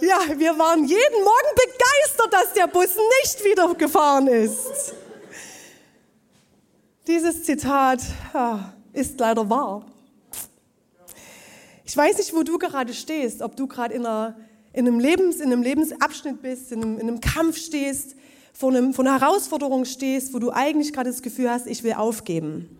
Ja, 0.00 0.18
wir 0.36 0.58
waren 0.58 0.84
jeden 0.84 1.22
Morgen 1.22 1.54
begeistert, 1.54 2.32
dass 2.32 2.52
der 2.52 2.66
Bus 2.66 2.96
nicht 3.22 3.44
wieder 3.44 3.72
gefahren 3.74 4.26
ist. 4.26 4.94
Dieses 7.06 7.44
Zitat 7.44 8.00
ist 8.92 9.20
leider 9.20 9.48
wahr. 9.48 9.86
Ich 11.84 11.96
weiß 11.96 12.18
nicht, 12.18 12.34
wo 12.34 12.42
du 12.42 12.58
gerade 12.58 12.92
stehst, 12.92 13.40
ob 13.40 13.54
du 13.54 13.68
gerade 13.68 13.94
in 13.94 14.04
einer 14.04 14.34
in 14.72 14.86
einem, 14.86 14.98
Lebens, 14.98 15.36
in 15.36 15.52
einem 15.52 15.62
Lebensabschnitt 15.62 16.42
bist, 16.42 16.72
in 16.72 16.82
einem, 16.82 16.98
in 16.98 17.08
einem 17.08 17.20
Kampf 17.20 17.56
stehst, 17.58 18.16
vor, 18.52 18.70
einem, 18.70 18.94
vor 18.94 19.04
einer 19.04 19.20
Herausforderung 19.20 19.84
stehst, 19.84 20.34
wo 20.34 20.38
du 20.38 20.50
eigentlich 20.50 20.92
gerade 20.92 21.10
das 21.10 21.22
Gefühl 21.22 21.50
hast, 21.50 21.66
ich 21.66 21.82
will 21.82 21.94
aufgeben. 21.94 22.78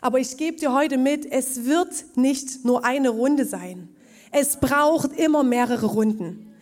Aber 0.00 0.18
ich 0.18 0.36
gebe 0.36 0.56
dir 0.56 0.72
heute 0.72 0.96
mit, 0.96 1.30
es 1.30 1.64
wird 1.64 2.16
nicht 2.16 2.64
nur 2.64 2.84
eine 2.84 3.08
Runde 3.08 3.44
sein. 3.44 3.88
Es 4.30 4.58
braucht 4.58 5.12
immer 5.18 5.42
mehrere 5.42 5.86
Runden. 5.86 6.54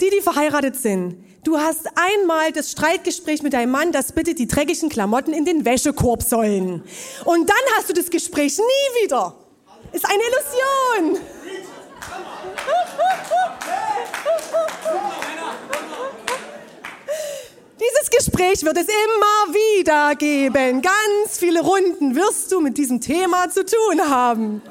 Die, 0.00 0.10
die 0.10 0.22
verheiratet 0.22 0.76
sind, 0.76 1.16
du 1.44 1.58
hast 1.58 1.86
einmal 1.94 2.52
das 2.52 2.72
Streitgespräch 2.72 3.42
mit 3.42 3.52
deinem 3.52 3.70
Mann, 3.70 3.92
dass 3.92 4.12
bitte 4.12 4.34
die 4.34 4.46
dreckigen 4.46 4.88
Klamotten 4.88 5.32
in 5.32 5.44
den 5.44 5.64
Wäschekorb 5.64 6.22
sollen. 6.22 6.82
Und 7.24 7.48
dann 7.48 7.56
hast 7.76 7.90
du 7.90 7.92
das 7.92 8.10
Gespräch 8.10 8.58
nie 8.58 9.04
wieder. 9.04 9.36
Ist 9.92 10.06
eine 10.06 10.22
Illusion. 10.22 11.20
Dieses 17.90 18.10
Gespräch 18.10 18.62
wird 18.62 18.76
es 18.76 18.86
immer 18.86 19.54
wieder 19.54 20.14
geben. 20.14 20.82
Ganz 20.82 21.38
viele 21.38 21.60
Runden 21.60 22.14
wirst 22.14 22.52
du 22.52 22.60
mit 22.60 22.78
diesem 22.78 23.00
Thema 23.00 23.48
zu 23.50 23.64
tun 23.64 24.00
haben. 24.08 24.62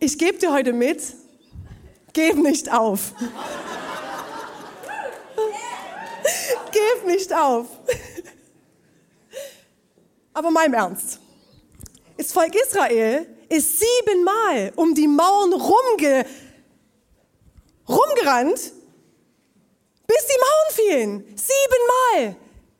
Ich 0.00 0.18
gebe 0.18 0.36
dir 0.38 0.52
heute 0.52 0.72
mit, 0.72 1.00
geb 2.12 2.36
nicht 2.36 2.72
auf. 2.72 3.12
geb 6.72 7.06
nicht 7.06 7.32
auf. 7.32 7.66
Aber 10.34 10.50
mal 10.50 10.66
im 10.66 10.74
Ernst. 10.74 11.20
Das 12.22 12.30
Volk 12.30 12.54
Israel 12.54 13.26
ist 13.48 13.80
siebenmal 13.80 14.72
um 14.76 14.94
die 14.94 15.08
Mauern 15.08 15.52
rumge, 15.54 16.24
rumgerannt, 17.88 18.60
bis 20.06 20.26
die 20.28 20.38
Mauern 20.38 20.70
fielen. 20.70 21.24
Siebenmal. 21.36 22.36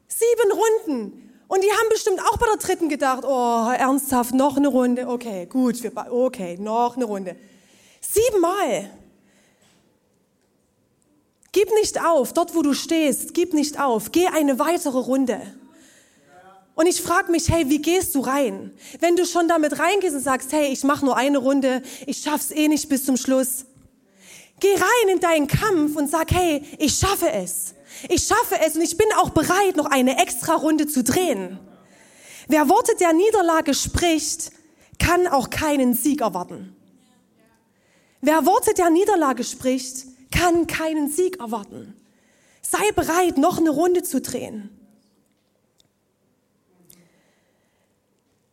Sieben 0.07 0.52
Runden. 0.52 1.40
Und 1.48 1.64
die 1.64 1.72
haben 1.72 1.88
bestimmt 1.90 2.20
auch 2.20 2.37
bei 2.37 2.46
der 2.46 2.57
dritten 2.57 2.88
gedacht, 2.88 3.24
oh, 3.24 3.68
ernsthaft, 3.76 4.33
noch 4.33 4.57
eine 4.57 4.68
Runde. 4.68 5.09
Okay, 5.09 5.46
gut, 5.46 5.83
wir, 5.83 5.90
okay, 6.12 6.57
noch 6.61 6.94
eine 6.94 7.07
Runde. 7.07 7.35
Siebenmal. 8.00 8.90
Gib 11.50 11.68
nicht 11.72 12.00
auf, 12.00 12.33
dort 12.33 12.55
wo 12.55 12.62
du 12.62 12.74
stehst, 12.74 13.35
gib 13.35 13.55
nicht 13.55 13.81
auf. 13.81 14.12
Geh 14.12 14.28
eine 14.28 14.61
weitere 14.61 14.98
Runde. 14.98 15.40
Und 16.74 16.87
ich 16.87 17.02
frage 17.02 17.30
mich, 17.30 17.50
hey, 17.50 17.68
wie 17.68 17.82
gehst 17.82 18.14
du 18.14 18.20
rein? 18.20 18.72
Wenn 19.00 19.16
du 19.16 19.26
schon 19.26 19.46
damit 19.46 19.78
reingehst 19.78 20.14
und 20.14 20.22
sagst, 20.22 20.52
hey, 20.52 20.72
ich 20.72 20.85
mache 20.85 21.04
nur 21.04 21.16
eine 21.16 21.38
Runde, 21.38 21.82
ich 22.06 22.18
schaff's 22.18 22.50
eh 22.50 22.68
nicht 22.68 22.88
bis 22.88 23.04
zum 23.04 23.16
Schluss. 23.16 23.66
Geh 24.61 24.72
rein 24.74 25.14
in 25.14 25.20
deinen 25.20 25.48
Kampf 25.48 25.96
und 25.96 26.08
sag, 26.08 26.30
hey, 26.32 26.62
ich 26.78 26.94
schaffe 26.94 27.30
es. 27.30 27.74
Ich 28.08 28.26
schaffe 28.26 28.56
es 28.64 28.76
und 28.76 28.82
ich 28.82 28.96
bin 28.96 29.06
auch 29.18 29.30
bereit, 29.30 29.76
noch 29.76 29.87
eine 29.87 30.18
extra 30.22 30.54
Runde 30.54 30.87
zu 30.87 31.04
drehen. 31.04 31.58
Wer 32.48 32.68
Worte 32.68 32.94
der 32.98 33.12
Niederlage 33.12 33.74
spricht, 33.74 34.52
kann 34.98 35.26
auch 35.26 35.50
keinen 35.50 35.94
Sieg 35.94 36.20
erwarten. 36.20 36.74
Wer 38.20 38.46
Worte 38.46 38.72
der 38.74 38.90
Niederlage 38.90 39.44
spricht, 39.44 40.06
kann 40.30 40.66
keinen 40.66 41.11
Sieg 41.11 41.40
erwarten. 41.40 41.94
Sei 42.62 42.92
bereit, 42.92 43.37
noch 43.37 43.58
eine 43.58 43.70
Runde 43.70 44.02
zu 44.02 44.20
drehen. 44.20 44.70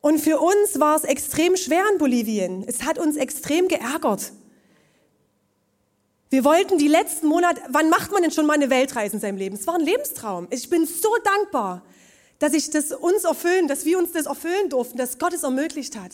Und 0.01 0.19
für 0.19 0.39
uns 0.39 0.79
war 0.79 0.95
es 0.95 1.03
extrem 1.03 1.57
schwer 1.57 1.83
in 1.91 1.97
Bolivien. 1.97 2.63
Es 2.67 2.83
hat 2.83 2.97
uns 2.97 3.17
extrem 3.17 3.67
geärgert. 3.67 4.31
Wir 6.29 6.43
wollten 6.43 6.77
die 6.77 6.88
letzten 6.88 7.27
Monate, 7.27 7.62
wann 7.69 7.89
macht 7.89 8.12
man 8.12 8.21
denn 8.21 8.31
schon 8.31 8.45
mal 8.45 8.53
eine 8.53 8.69
Weltreise 8.69 9.15
in 9.15 9.19
seinem 9.19 9.38
Leben? 9.38 9.55
Es 9.55 9.65
war 9.65 9.75
ein 9.75 9.81
Lebenstraum. 9.81 10.47
Ich 10.51 10.69
bin 10.69 10.85
so 10.85 11.09
dankbar, 11.23 11.81
dass 12.38 12.53
ich 12.53 12.69
das 12.69 12.91
uns 12.91 13.23
erfüllen, 13.23 13.67
dass 13.67 13.83
wir 13.83 13.97
uns 13.97 14.12
das 14.12 14.27
erfüllen 14.27 14.69
durften, 14.69 14.97
dass 14.97 15.17
Gott 15.17 15.33
es 15.33 15.43
ermöglicht 15.43 15.97
hat. 15.97 16.12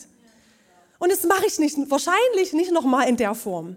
Und 0.98 1.12
das 1.12 1.24
mache 1.24 1.46
ich 1.46 1.58
nicht, 1.58 1.76
wahrscheinlich 1.90 2.54
nicht 2.54 2.72
nochmal 2.72 3.08
in 3.08 3.16
der 3.16 3.34
Form. 3.34 3.76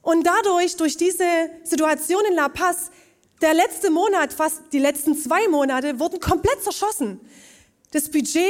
Und 0.00 0.26
dadurch, 0.26 0.76
durch 0.76 0.96
diese 0.96 1.24
Situation 1.64 2.22
in 2.28 2.34
La 2.34 2.48
Paz, 2.48 2.90
der 3.40 3.54
letzte 3.54 3.90
Monat, 3.90 4.32
fast 4.32 4.60
die 4.72 4.78
letzten 4.78 5.16
zwei 5.16 5.48
Monate, 5.48 5.98
wurden 5.98 6.20
komplett 6.20 6.62
zerschossen. 6.62 7.20
Das 7.90 8.08
Budget, 8.08 8.46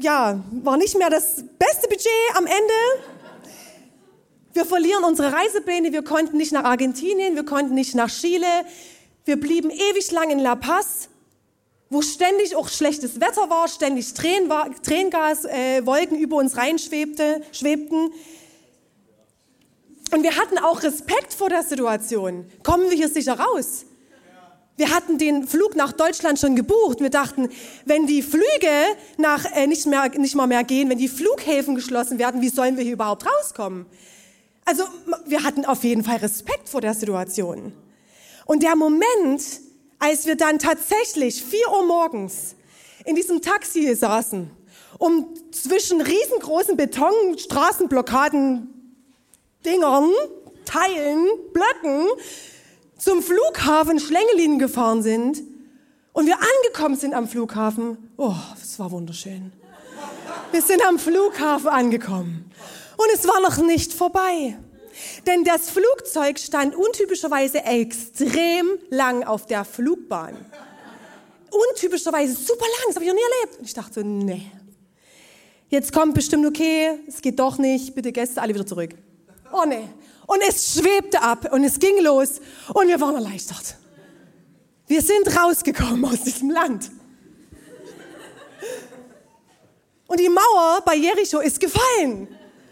ja, 0.00 0.42
war 0.50 0.76
nicht 0.76 0.98
mehr 0.98 1.10
das 1.10 1.44
beste 1.58 1.88
Budget 1.88 2.10
am 2.34 2.46
Ende. 2.46 2.74
Wir 4.52 4.64
verlieren 4.64 5.04
unsere 5.04 5.32
Reisepläne, 5.32 5.92
wir 5.92 6.02
konnten 6.02 6.36
nicht 6.36 6.52
nach 6.52 6.64
Argentinien, 6.64 7.34
wir 7.34 7.44
konnten 7.44 7.74
nicht 7.74 7.94
nach 7.94 8.10
Chile. 8.10 8.46
Wir 9.24 9.38
blieben 9.38 9.70
ewig 9.70 10.10
lang 10.12 10.30
in 10.30 10.38
La 10.38 10.54
Paz, 10.54 11.08
wo 11.90 12.00
ständig 12.00 12.56
auch 12.56 12.68
schlechtes 12.68 13.20
Wetter 13.20 13.50
war, 13.50 13.68
ständig 13.68 14.14
Tränengaswolken 14.14 16.16
äh, 16.16 16.20
über 16.20 16.36
uns 16.36 16.56
reinschwebte, 16.56 17.42
schwebten. 17.52 18.12
Und 20.12 20.22
wir 20.22 20.36
hatten 20.36 20.58
auch 20.58 20.82
Respekt 20.82 21.34
vor 21.34 21.48
der 21.48 21.62
Situation. 21.62 22.50
Kommen 22.62 22.88
wir 22.88 22.96
hier 22.96 23.08
sicher 23.08 23.38
raus? 23.38 23.84
Wir 24.76 24.90
hatten 24.90 25.16
den 25.16 25.46
Flug 25.48 25.74
nach 25.74 25.92
Deutschland 25.92 26.38
schon 26.38 26.54
gebucht. 26.54 27.00
Wir 27.00 27.08
dachten, 27.08 27.48
wenn 27.86 28.06
die 28.06 28.22
Flüge 28.22 28.44
nach, 29.16 29.44
äh, 29.54 29.66
nicht, 29.66 29.86
mehr, 29.86 30.08
nicht 30.18 30.34
mal 30.34 30.46
mehr 30.46 30.64
gehen, 30.64 30.90
wenn 30.90 30.98
die 30.98 31.08
Flughäfen 31.08 31.74
geschlossen 31.74 32.18
werden, 32.18 32.42
wie 32.42 32.50
sollen 32.50 32.76
wir 32.76 32.84
hier 32.84 32.92
überhaupt 32.92 33.24
rauskommen? 33.26 33.86
Also 34.66 34.84
wir 35.24 35.44
hatten 35.44 35.64
auf 35.64 35.82
jeden 35.84 36.04
Fall 36.04 36.16
Respekt 36.16 36.68
vor 36.68 36.82
der 36.82 36.92
Situation. 36.92 37.72
Und 38.44 38.62
der 38.62 38.76
Moment, 38.76 39.42
als 39.98 40.26
wir 40.26 40.36
dann 40.36 40.58
tatsächlich 40.58 41.42
vier 41.42 41.70
Uhr 41.72 41.86
morgens 41.86 42.54
in 43.06 43.16
diesem 43.16 43.40
Taxi 43.40 43.94
saßen, 43.94 44.50
um 44.98 45.34
zwischen 45.52 46.00
riesengroßen 46.02 46.76
Betonstraßenblockaden 46.76 48.72
Dingern, 49.64 50.10
Teilen, 50.64 51.28
Blöcken 51.52 52.08
zum 52.98 53.22
Flughafen 53.22 54.00
Schlängelin 54.00 54.58
gefahren 54.58 55.02
sind 55.02 55.42
und 56.12 56.26
wir 56.26 56.36
angekommen 56.36 56.96
sind 56.96 57.14
am 57.14 57.28
Flughafen. 57.28 57.98
Oh, 58.16 58.34
es 58.60 58.78
war 58.78 58.90
wunderschön. 58.90 59.52
Wir 60.52 60.62
sind 60.62 60.86
am 60.86 60.98
Flughafen 60.98 61.68
angekommen 61.68 62.50
und 62.96 63.06
es 63.14 63.26
war 63.26 63.40
noch 63.40 63.58
nicht 63.58 63.92
vorbei. 63.92 64.56
Denn 65.26 65.44
das 65.44 65.68
Flugzeug 65.68 66.38
stand 66.38 66.74
untypischerweise 66.74 67.62
extrem 67.64 68.78
lang 68.88 69.24
auf 69.24 69.44
der 69.46 69.64
Flugbahn. 69.64 70.36
Untypischerweise 71.50 72.34
super 72.34 72.64
lang, 72.64 72.84
das 72.86 72.96
habe 72.96 73.04
ich 73.04 73.10
noch 73.10 73.16
nie 73.16 73.40
erlebt. 73.40 73.58
Und 73.58 73.66
ich 73.66 73.74
dachte 73.74 74.00
so, 74.00 74.06
nee. 74.06 74.50
Jetzt 75.68 75.92
kommt 75.92 76.14
bestimmt, 76.14 76.46
okay, 76.46 77.00
es 77.06 77.20
geht 77.20 77.38
doch 77.38 77.58
nicht, 77.58 77.94
bitte 77.94 78.12
Gäste, 78.12 78.40
alle 78.40 78.54
wieder 78.54 78.66
zurück. 78.66 78.94
Oh 79.52 79.64
nee. 79.66 79.88
Und 80.26 80.42
es 80.48 80.74
schwebte 80.74 81.22
ab 81.22 81.52
und 81.52 81.64
es 81.64 81.78
ging 81.78 82.02
los 82.02 82.40
und 82.74 82.88
wir 82.88 83.00
waren 83.00 83.14
erleichtert. 83.14 83.76
Wir 84.86 85.00
sind 85.02 85.36
rausgekommen 85.36 86.04
aus 86.04 86.22
diesem 86.22 86.50
Land. 86.50 86.90
Und 90.06 90.20
die 90.20 90.28
Mauer 90.28 90.82
bei 90.84 90.94
Jericho 90.94 91.40
ist 91.40 91.58
gefallen. 91.58 92.28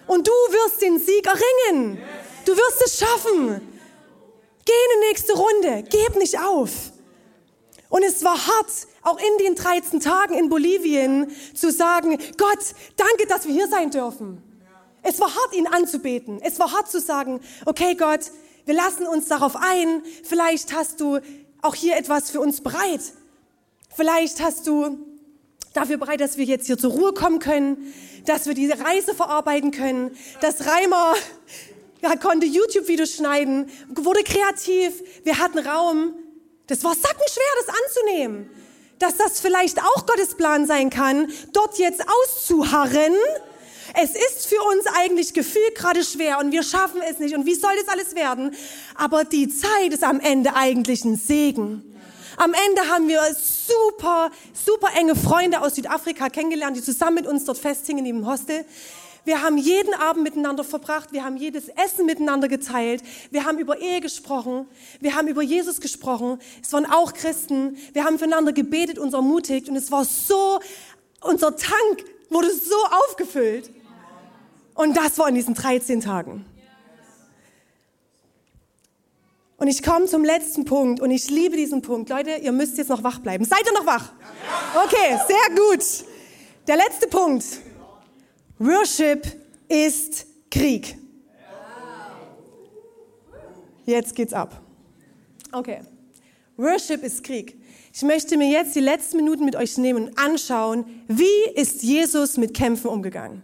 Und 0.06 0.26
du 0.26 0.32
wirst 0.32 0.82
den 0.82 0.98
Sieg 0.98 1.26
erringen. 1.26 1.98
Du 2.44 2.52
wirst 2.52 2.82
es 2.84 2.98
schaffen. 2.98 3.60
Geh 4.64 4.72
in 4.72 5.00
die 5.00 5.08
nächste 5.08 5.32
Runde. 5.32 5.82
Geb 5.88 6.16
nicht 6.16 6.38
auf. 6.38 6.70
Und 7.88 8.02
es 8.02 8.24
war 8.24 8.34
hart, 8.34 8.70
auch 9.02 9.18
in 9.18 9.44
den 9.44 9.54
13 9.54 10.00
Tagen 10.00 10.34
in 10.34 10.48
Bolivien 10.48 11.30
zu 11.54 11.70
sagen, 11.70 12.18
Gott, 12.36 12.58
danke, 12.96 13.26
dass 13.28 13.46
wir 13.46 13.52
hier 13.52 13.68
sein 13.68 13.90
dürfen. 13.90 14.42
Es 15.04 15.20
war 15.20 15.28
hart, 15.28 15.54
ihn 15.54 15.66
anzubeten. 15.66 16.40
Es 16.42 16.58
war 16.58 16.72
hart 16.72 16.90
zu 16.90 16.98
sagen, 16.98 17.40
okay 17.66 17.94
Gott, 17.94 18.32
wir 18.64 18.74
lassen 18.74 19.06
uns 19.06 19.28
darauf 19.28 19.54
ein. 19.54 20.02
Vielleicht 20.24 20.74
hast 20.74 21.00
du 21.00 21.20
auch 21.60 21.74
hier 21.74 21.96
etwas 21.96 22.30
für 22.30 22.40
uns 22.40 22.62
bereit. 22.62 23.00
Vielleicht 23.94 24.42
hast 24.42 24.66
du 24.66 24.98
dafür 25.74 25.98
bereit, 25.98 26.20
dass 26.20 26.38
wir 26.38 26.46
jetzt 26.46 26.66
hier 26.66 26.78
zur 26.78 26.92
Ruhe 26.92 27.12
kommen 27.12 27.38
können, 27.38 27.94
dass 28.24 28.46
wir 28.46 28.54
diese 28.54 28.80
Reise 28.80 29.14
verarbeiten 29.14 29.70
können, 29.70 30.16
dass 30.40 30.66
Reimer 30.66 31.14
ja, 32.00 32.16
konnte 32.16 32.46
YouTube-Videos 32.46 33.12
schneiden, 33.12 33.70
wurde 33.94 34.22
kreativ, 34.22 35.02
wir 35.24 35.38
hatten 35.38 35.58
Raum. 35.58 36.14
Das 36.66 36.82
war 36.82 36.94
sackenschwer, 36.94 37.42
das 37.66 37.74
anzunehmen. 37.74 38.50
Dass 38.98 39.16
das 39.16 39.40
vielleicht 39.40 39.82
auch 39.82 40.06
Gottes 40.06 40.34
Plan 40.34 40.66
sein 40.66 40.88
kann, 40.88 41.30
dort 41.52 41.78
jetzt 41.78 42.02
auszuharren 42.08 43.12
es 43.94 44.10
ist 44.10 44.46
für 44.46 44.60
uns 44.60 44.86
eigentlich 44.96 45.32
gefühlt 45.32 45.76
gerade 45.76 46.02
schwer 46.02 46.38
und 46.40 46.50
wir 46.50 46.64
schaffen 46.64 47.00
es 47.08 47.20
nicht. 47.20 47.36
Und 47.36 47.46
wie 47.46 47.54
soll 47.54 47.70
das 47.78 47.88
alles 47.88 48.14
werden? 48.14 48.54
Aber 48.96 49.24
die 49.24 49.48
Zeit 49.48 49.92
ist 49.92 50.02
am 50.02 50.18
Ende 50.20 50.54
eigentlich 50.56 51.04
ein 51.04 51.16
Segen. 51.16 51.82
Am 52.36 52.52
Ende 52.52 52.90
haben 52.90 53.06
wir 53.06 53.20
super, 53.32 54.32
super 54.52 54.88
enge 54.98 55.14
Freunde 55.14 55.60
aus 55.60 55.76
Südafrika 55.76 56.28
kennengelernt, 56.28 56.76
die 56.76 56.82
zusammen 56.82 57.14
mit 57.14 57.26
uns 57.28 57.44
dort 57.44 57.58
festhingen 57.58 58.04
im 58.06 58.26
Hostel. 58.26 58.64
Wir 59.24 59.40
haben 59.42 59.56
jeden 59.56 59.94
Abend 59.94 60.24
miteinander 60.24 60.64
verbracht. 60.64 61.12
Wir 61.12 61.24
haben 61.24 61.36
jedes 61.36 61.68
Essen 61.68 62.04
miteinander 62.04 62.48
geteilt. 62.48 63.02
Wir 63.30 63.44
haben 63.44 63.58
über 63.58 63.80
Ehe 63.80 64.00
gesprochen. 64.00 64.66
Wir 65.00 65.14
haben 65.14 65.28
über 65.28 65.42
Jesus 65.42 65.80
gesprochen. 65.80 66.40
Es 66.62 66.72
waren 66.72 66.84
auch 66.84 67.14
Christen. 67.14 67.78
Wir 67.92 68.04
haben 68.04 68.18
füreinander 68.18 68.52
gebetet, 68.52 68.98
uns 68.98 69.14
ermutigt. 69.14 69.68
Und 69.68 69.76
es 69.76 69.90
war 69.92 70.04
so, 70.04 70.58
unser 71.22 71.56
Tank 71.56 72.04
wurde 72.28 72.50
so 72.50 72.76
aufgefüllt. 73.08 73.70
Und 74.74 74.96
das 74.96 75.18
war 75.18 75.28
in 75.28 75.34
diesen 75.34 75.54
13 75.54 76.00
Tagen. 76.00 76.44
Und 79.56 79.68
ich 79.68 79.82
komme 79.82 80.06
zum 80.06 80.24
letzten 80.24 80.64
Punkt 80.64 81.00
und 81.00 81.10
ich 81.10 81.30
liebe 81.30 81.56
diesen 81.56 81.80
Punkt. 81.80 82.10
Leute, 82.10 82.32
ihr 82.42 82.52
müsst 82.52 82.76
jetzt 82.76 82.90
noch 82.90 83.02
wach 83.02 83.20
bleiben. 83.20 83.44
Seid 83.44 83.64
ihr 83.64 83.72
noch 83.72 83.86
wach? 83.86 84.12
Okay, 84.74 85.18
sehr 85.26 85.56
gut. 85.56 85.84
Der 86.66 86.76
letzte 86.76 87.06
Punkt. 87.06 87.44
Worship 88.58 89.26
ist 89.68 90.26
Krieg. 90.50 90.98
Jetzt 93.86 94.14
geht's 94.14 94.32
ab. 94.32 94.60
Okay. 95.52 95.82
Worship 96.56 97.02
ist 97.02 97.22
Krieg. 97.22 97.60
Ich 97.92 98.02
möchte 98.02 98.36
mir 98.36 98.50
jetzt 98.50 98.74
die 98.74 98.80
letzten 98.80 99.18
Minuten 99.18 99.44
mit 99.44 99.56
euch 99.56 99.78
nehmen 99.78 100.08
und 100.08 100.18
anschauen, 100.18 101.04
wie 101.06 101.50
ist 101.54 101.82
Jesus 101.82 102.36
mit 102.36 102.54
Kämpfen 102.54 102.88
umgegangen? 102.88 103.42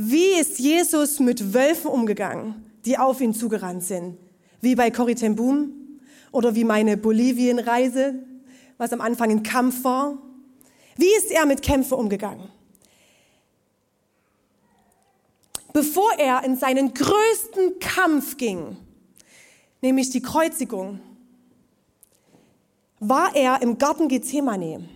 Wie 0.00 0.38
ist 0.38 0.60
Jesus 0.60 1.18
mit 1.18 1.52
Wölfen 1.52 1.90
umgegangen, 1.90 2.64
die 2.84 2.96
auf 2.96 3.20
ihn 3.20 3.34
zugerannt 3.34 3.82
sind? 3.82 4.16
Wie 4.60 4.76
bei 4.76 4.92
Corrie 4.92 5.16
oder 6.30 6.54
wie 6.54 6.62
meine 6.62 6.96
Bolivien-Reise, 6.96 8.14
was 8.76 8.92
am 8.92 9.00
Anfang 9.00 9.32
ein 9.32 9.42
Kampf 9.42 9.82
war. 9.82 10.16
Wie 10.94 11.12
ist 11.16 11.32
er 11.32 11.46
mit 11.46 11.62
Kämpfen 11.62 11.94
umgegangen? 11.94 12.48
Bevor 15.72 16.12
er 16.16 16.44
in 16.44 16.56
seinen 16.56 16.94
größten 16.94 17.80
Kampf 17.80 18.36
ging, 18.36 18.76
nämlich 19.80 20.10
die 20.10 20.22
Kreuzigung, 20.22 21.00
war 23.00 23.34
er 23.34 23.62
im 23.62 23.78
Garten 23.78 24.06
Gethsemane. 24.06 24.88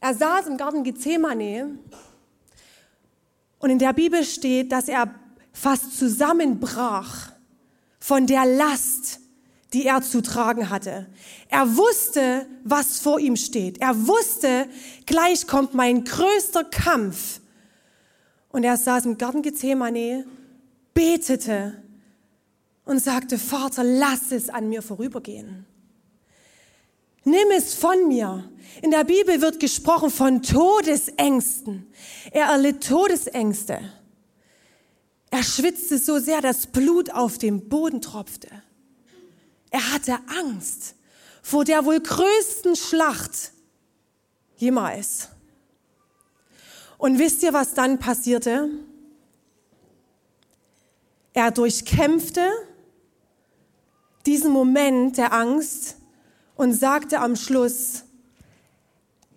Er 0.00 0.12
saß 0.12 0.48
im 0.48 0.56
Garten 0.56 0.82
Gethsemane 0.82 1.78
und 3.62 3.70
in 3.70 3.78
der 3.78 3.92
Bibel 3.92 4.24
steht, 4.24 4.72
dass 4.72 4.88
er 4.88 5.14
fast 5.52 5.96
zusammenbrach 5.96 7.32
von 8.00 8.26
der 8.26 8.44
Last, 8.44 9.20
die 9.72 9.86
er 9.86 10.02
zu 10.02 10.20
tragen 10.20 10.68
hatte. 10.68 11.06
Er 11.48 11.76
wusste, 11.76 12.46
was 12.64 12.98
vor 12.98 13.20
ihm 13.20 13.36
steht. 13.36 13.80
Er 13.80 14.08
wusste, 14.08 14.66
gleich 15.06 15.46
kommt 15.46 15.74
mein 15.74 16.04
größter 16.04 16.64
Kampf. 16.64 17.40
Und 18.48 18.64
er 18.64 18.76
saß 18.76 19.06
im 19.06 19.16
Garten 19.16 19.42
Gethsemane, 19.42 20.26
betete 20.92 21.80
und 22.84 22.98
sagte, 22.98 23.38
Vater, 23.38 23.84
lass 23.84 24.32
es 24.32 24.50
an 24.50 24.68
mir 24.68 24.82
vorübergehen. 24.82 25.66
Nimm 27.24 27.50
es 27.56 27.74
von 27.74 28.08
mir. 28.08 28.50
In 28.80 28.90
der 28.90 29.04
Bibel 29.04 29.40
wird 29.40 29.60
gesprochen 29.60 30.10
von 30.10 30.42
Todesängsten. 30.42 31.92
Er 32.30 32.46
erlitt 32.46 32.86
Todesängste. 32.86 33.80
Er 35.30 35.42
schwitzte 35.42 35.98
so 35.98 36.18
sehr, 36.18 36.40
dass 36.40 36.66
Blut 36.66 37.10
auf 37.10 37.38
dem 37.38 37.68
Boden 37.68 38.00
tropfte. 38.00 38.48
Er 39.70 39.92
hatte 39.92 40.18
Angst 40.38 40.94
vor 41.42 41.64
der 41.64 41.84
wohl 41.84 42.00
größten 42.00 42.76
Schlacht 42.76 43.52
jemals. 44.56 45.28
Und 46.98 47.18
wisst 47.18 47.42
ihr, 47.42 47.52
was 47.52 47.74
dann 47.74 47.98
passierte? 47.98 48.68
Er 51.32 51.50
durchkämpfte 51.50 52.48
diesen 54.26 54.52
Moment 54.52 55.16
der 55.16 55.32
Angst 55.32 55.96
und 56.56 56.72
sagte 56.72 57.20
am 57.20 57.36
Schluss, 57.36 58.04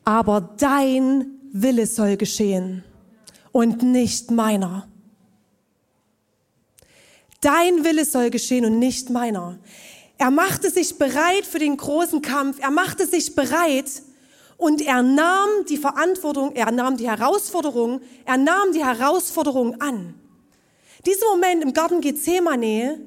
aber 0.04 0.54
dein 0.58 1.32
Wille 1.52 1.88
soll 1.88 2.18
geschehen 2.18 2.84
und 3.52 3.82
nicht 3.82 4.32
meiner. 4.32 4.88
Dein 7.42 7.84
Wille 7.84 8.06
soll 8.06 8.30
geschehen 8.30 8.66
und 8.66 8.80
nicht 8.80 9.10
meiner. 9.10 9.58
Er 10.18 10.32
machte 10.32 10.70
sich 10.70 10.98
bereit 10.98 11.46
für 11.46 11.60
den 11.60 11.78
großen 11.78 12.22
Kampf. 12.22 12.60
Er 12.60 12.72
machte 12.72 13.06
sich 13.06 13.36
bereit 13.36 14.02
und 14.58 14.82
er 14.82 15.04
nahm 15.04 15.50
die 15.68 15.78
Verantwortung, 15.78 16.54
er 16.54 16.72
nahm 16.72 16.98
die 16.98 17.10
Herausforderung, 17.10 18.02
er 18.26 18.38
nahm 18.38 18.72
die 18.74 18.84
Herausforderung 18.84 19.82
an. 19.82 20.16
Dieser 21.06 21.26
Moment 21.32 21.64
im 21.64 21.74
Garten 21.74 22.02
Gethsemane 22.02 23.00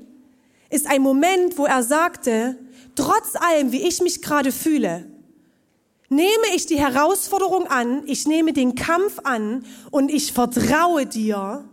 ist 0.71 0.87
ein 0.87 1.03
Moment, 1.03 1.57
wo 1.57 1.65
er 1.65 1.83
sagte, 1.83 2.57
trotz 2.99 3.37
allem, 3.37 3.71
wie 3.71 3.87
ich 3.87 4.01
mich 4.01 4.23
gerade 4.23 4.51
fühle, 4.51 5.07
nehme 6.09 6.49
ich 6.55 6.67
die 6.67 6.81
Herausforderung 6.81 7.69
an, 7.69 8.03
ich 8.07 8.27
nehme 8.27 8.53
den 8.53 8.75
Kampf 8.75 9.21
an 9.23 9.65
und 9.93 10.11
ich 10.11 10.33
vertraue 10.33 11.07
dir, 11.07 11.65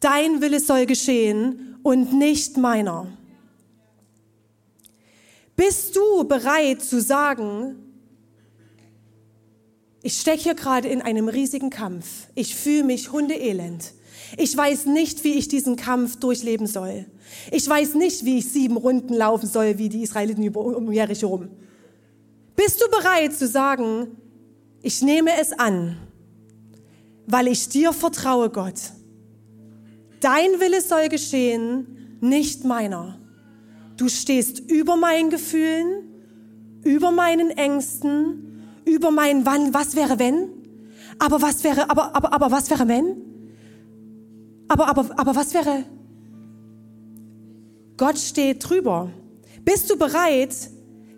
dein 0.00 0.40
Wille 0.40 0.60
soll 0.60 0.86
geschehen 0.86 1.78
und 1.82 2.14
nicht 2.14 2.56
meiner. 2.56 3.06
Bist 5.56 5.94
du 5.94 6.24
bereit 6.24 6.80
zu 6.80 7.02
sagen, 7.02 7.76
ich 10.02 10.18
stecke 10.18 10.42
hier 10.42 10.54
gerade 10.54 10.88
in 10.88 11.02
einem 11.02 11.28
riesigen 11.28 11.68
Kampf. 11.68 12.28
Ich 12.34 12.56
fühle 12.56 12.84
mich 12.84 13.12
hundeelend. 13.12 13.92
Ich 14.36 14.56
weiß 14.56 14.86
nicht, 14.86 15.24
wie 15.24 15.34
ich 15.34 15.48
diesen 15.48 15.76
Kampf 15.76 16.16
durchleben 16.16 16.66
soll. 16.66 17.06
Ich 17.50 17.68
weiß 17.68 17.94
nicht, 17.94 18.24
wie 18.24 18.38
ich 18.38 18.48
sieben 18.50 18.76
Runden 18.76 19.14
laufen 19.14 19.48
soll, 19.48 19.78
wie 19.78 19.88
die 19.88 20.02
Israeliten 20.02 20.48
um 20.48 20.92
Jericho 20.92 21.28
rum. 21.28 21.48
Bist 22.56 22.80
du 22.80 22.90
bereit 22.90 23.32
zu 23.32 23.46
sagen, 23.46 24.08
ich 24.82 25.02
nehme 25.02 25.30
es 25.40 25.52
an, 25.52 25.96
weil 27.26 27.48
ich 27.48 27.68
dir 27.68 27.92
vertraue, 27.92 28.50
Gott. 28.50 28.80
Dein 30.20 30.60
Wille 30.60 30.80
soll 30.80 31.08
geschehen, 31.08 32.18
nicht 32.20 32.64
meiner. 32.64 33.18
Du 33.96 34.08
stehst 34.08 34.60
über 34.60 34.96
meinen 34.96 35.30
Gefühlen, 35.30 36.04
über 36.84 37.10
meinen 37.10 37.50
Ängsten, 37.50 38.62
über 38.84 39.10
meinen 39.10 39.46
Wann, 39.46 39.74
was 39.74 39.96
wäre 39.96 40.18
wenn? 40.18 40.48
Aber 41.18 41.42
was 41.42 41.64
wäre, 41.64 41.90
aber, 41.90 42.14
aber, 42.16 42.32
aber 42.32 42.50
was 42.50 42.70
wäre 42.70 42.88
wenn? 42.88 43.29
Aber, 44.70 44.86
aber, 44.86 45.10
aber 45.16 45.34
was 45.34 45.52
wäre, 45.52 45.84
Gott 47.96 48.16
steht 48.18 48.68
drüber. 48.68 49.10
Bist 49.64 49.90
du 49.90 49.98
bereit, 49.98 50.54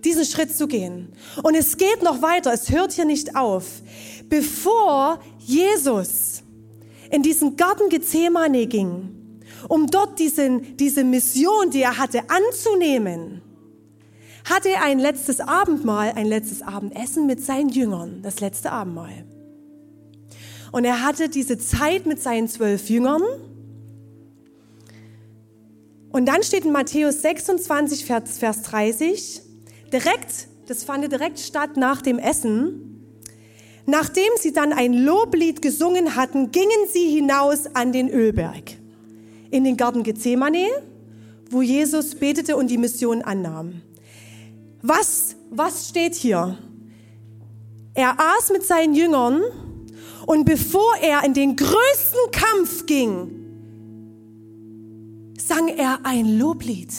diesen 0.03 0.25
Schritt 0.25 0.57
zu 0.57 0.67
gehen? 0.67 1.13
Und 1.43 1.55
es 1.55 1.77
geht 1.77 2.03
noch 2.03 2.23
weiter, 2.23 2.51
es 2.51 2.71
hört 2.71 2.93
hier 2.93 3.05
nicht 3.05 3.37
auf. 3.37 3.83
Bevor 4.31 5.21
Jesus 5.39 6.43
in 7.11 7.23
diesen 7.23 7.57
Garten 7.57 7.91
Gethsemane 7.91 8.67
ging, 8.67 9.43
um 9.69 9.87
dort 9.87 10.19
diesen, 10.19 10.79
diese 10.79 11.05
Mission, 11.05 11.69
die 11.71 11.83
er 11.83 11.99
hatte, 11.99 12.23
anzunehmen, 12.31 13.43
hatte 14.49 14.71
er 14.71 14.85
ein 14.85 14.99
letztes 14.99 15.41
Abendmahl, 15.41 16.13
ein 16.17 16.27
letztes 16.27 16.63
Abendessen 16.63 17.27
mit 17.27 17.45
seinen 17.45 17.69
Jüngern, 17.69 18.23
das 18.23 18.41
letzte 18.41 18.73
Abendmahl. 18.73 19.27
Und 20.73 20.85
er 20.85 21.05
hatte 21.05 21.29
diese 21.29 21.59
Zeit 21.59 22.07
mit 22.07 22.21
seinen 22.21 22.49
zwölf 22.49 22.91
Jüngern, 22.91 23.23
und 26.13 26.27
dann 26.27 26.43
steht 26.43 26.67
in 26.67 26.73
Matthäus 26.73 27.23
26, 27.23 28.05
Vers, 28.05 28.39
Vers 28.39 28.63
30, 28.63 29.41
direkt, 29.93 30.49
das 30.67 30.85
fand 30.85 31.11
direkt 31.11 31.41
statt 31.41 31.79
nach 31.79 32.03
dem 32.03 32.19
Essen. 32.19 32.89
Nachdem 33.87 34.29
sie 34.39 34.53
dann 34.53 34.73
ein 34.73 34.93
Loblied 34.93 35.63
gesungen 35.63 36.15
hatten, 36.15 36.53
gingen 36.53 36.87
sie 36.93 37.09
hinaus 37.09 37.67
an 37.75 37.93
den 37.93 38.11
Ölberg, 38.11 38.77
in 39.51 39.65
den 39.65 39.79
Garten 39.79 40.03
Gethsemane, 40.03 40.69
wo 41.51 41.63
Jesus 41.63 42.15
betete 42.15 42.57
und 42.57 42.71
die 42.71 42.79
Mission 42.79 43.23
annahm. 43.23 43.81
Was, 44.83 45.35
was 45.51 45.89
steht 45.89 46.15
hier? 46.15 46.59
Er 47.95 48.17
aß 48.19 48.53
mit 48.53 48.65
seinen 48.65 48.95
Jüngern 48.95 49.43
und 50.27 50.45
bevor 50.45 50.97
er 51.01 51.25
in 51.25 51.35
den 51.35 51.57
größten 51.57 52.31
Kampf 52.31 52.87
ging, 52.87 53.43
sang 55.39 55.69
er 55.69 56.01
ein 56.05 56.39
Loblied. 56.39 56.93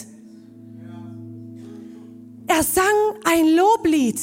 Er 2.48 2.64
sang 2.64 2.84
ein 3.24 3.56
Loblied. 3.56 4.20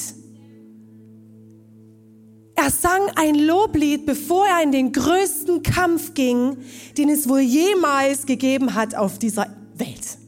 Er 2.54 2.70
sang 2.70 3.10
ein 3.16 3.36
Loblied, 3.36 4.04
bevor 4.04 4.46
er 4.46 4.62
in 4.62 4.70
den 4.70 4.92
größten 4.92 5.62
Kampf 5.62 6.12
ging, 6.12 6.58
den 6.98 7.08
es 7.08 7.28
wohl 7.28 7.40
jemals 7.40 8.26
gegeben 8.26 8.74
hat 8.74 8.94
auf 8.94 9.18
dieser 9.18 9.46
Welt. 9.74 10.18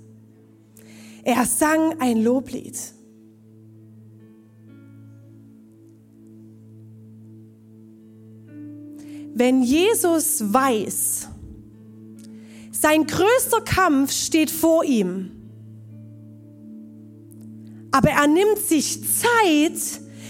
Er 1.25 1.45
sang 1.45 2.01
ein 2.01 2.23
Loblied. 2.23 2.79
Wenn 9.35 9.62
Jesus 9.62 10.53
weiß, 10.53 11.29
sein 12.71 13.07
größter 13.07 13.61
Kampf 13.64 14.12
steht 14.12 14.51
vor 14.51 14.85
ihm. 14.85 15.31
Aber 17.90 18.11
er 18.11 18.27
nimmt 18.27 18.59
sich 18.59 19.01
Zeit, 19.03 19.79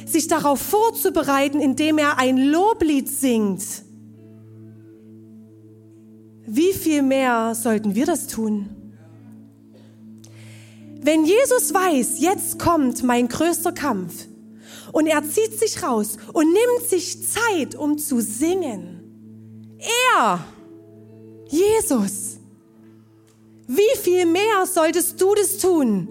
sich 0.06 0.28
darauf 0.28 0.60
vorzubereiten, 0.60 1.60
indem 1.60 1.98
er 1.98 2.18
ein 2.18 2.36
Loblied 2.36 3.08
singt. 3.08 3.62
Wie 6.46 6.72
viel 6.72 7.02
mehr 7.02 7.54
sollten 7.54 7.94
wir 7.94 8.06
das 8.06 8.26
tun? 8.26 8.68
Wenn 11.00 11.24
Jesus 11.24 11.72
weiß, 11.72 12.20
jetzt 12.20 12.58
kommt 12.58 13.02
mein 13.02 13.26
größter 13.28 13.72
Kampf 13.72 14.26
und 14.92 15.06
er 15.06 15.22
zieht 15.24 15.58
sich 15.58 15.82
raus 15.82 16.16
und 16.32 16.46
nimmt 16.46 16.88
sich 16.88 17.18
Zeit, 17.26 17.74
um 17.74 17.98
zu 17.98 18.20
singen. 18.20 19.00
Er, 20.14 20.44
Jesus, 21.48 22.38
wie 23.66 23.96
viel 23.98 24.26
mehr 24.26 24.66
solltest 24.66 25.20
du 25.20 25.34
das 25.34 25.58
tun? 25.58 26.08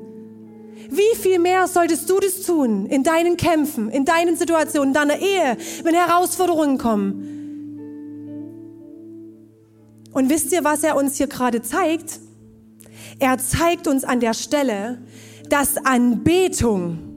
Wie 0.89 1.15
viel 1.15 1.39
mehr 1.39 1.67
solltest 1.67 2.09
du 2.09 2.19
das 2.19 2.41
tun 2.41 2.85
in 2.87 3.03
deinen 3.03 3.37
Kämpfen, 3.37 3.89
in 3.89 4.03
deinen 4.03 4.35
Situationen, 4.35 4.89
in 4.89 4.93
deiner 4.93 5.19
Ehe, 5.19 5.57
wenn 5.83 5.95
Herausforderungen 5.95 6.77
kommen? 6.77 7.27
Und 10.11 10.29
wisst 10.29 10.51
ihr, 10.51 10.63
was 10.63 10.83
er 10.83 10.97
uns 10.97 11.15
hier 11.15 11.27
gerade 11.27 11.61
zeigt? 11.61 12.19
Er 13.19 13.37
zeigt 13.37 13.87
uns 13.87 14.03
an 14.03 14.19
der 14.19 14.33
Stelle, 14.33 15.01
dass 15.49 15.77
Anbetung, 15.77 17.10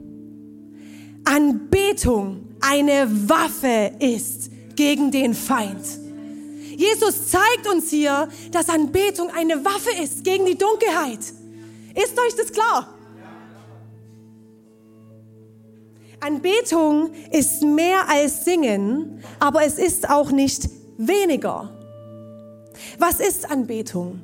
Anbetung 1.25 2.55
eine 2.61 3.07
Waffe 3.29 3.91
ist 3.99 4.51
gegen 4.75 5.11
den 5.11 5.33
Feind. 5.33 5.85
Jesus 6.77 7.29
zeigt 7.29 7.67
uns 7.71 7.89
hier, 7.89 8.27
dass 8.51 8.69
Anbetung 8.69 9.29
eine 9.35 9.63
Waffe 9.63 9.91
ist 10.01 10.23
gegen 10.23 10.45
die 10.45 10.57
Dunkelheit. 10.57 11.19
Ist 11.19 12.19
euch 12.19 12.35
das 12.37 12.51
klar? 12.51 12.93
Anbetung 16.19 17.11
ist 17.31 17.61
mehr 17.61 18.09
als 18.09 18.45
Singen, 18.45 19.21
aber 19.39 19.63
es 19.63 19.77
ist 19.77 20.09
auch 20.09 20.31
nicht 20.31 20.69
weniger. 20.97 21.71
Was 22.97 23.19
ist 23.19 23.49
Anbetung? 23.49 24.21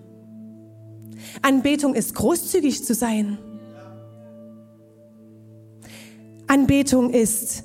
Anbetung 1.41 1.93
ist 1.93 2.15
großzügig 2.15 2.83
zu 2.83 2.93
sein. 2.93 3.37
Anbetung 6.51 7.11
ist 7.11 7.63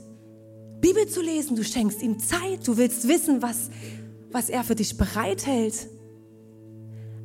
Bibel 0.80 1.08
zu 1.08 1.20
lesen, 1.20 1.56
du 1.56 1.64
schenkst 1.64 2.02
ihm 2.02 2.20
Zeit, 2.20 2.68
du 2.68 2.76
willst 2.76 3.08
wissen, 3.08 3.42
was, 3.42 3.68
was 4.30 4.48
er 4.48 4.62
für 4.62 4.76
dich 4.76 4.96
bereithält. 4.96 5.88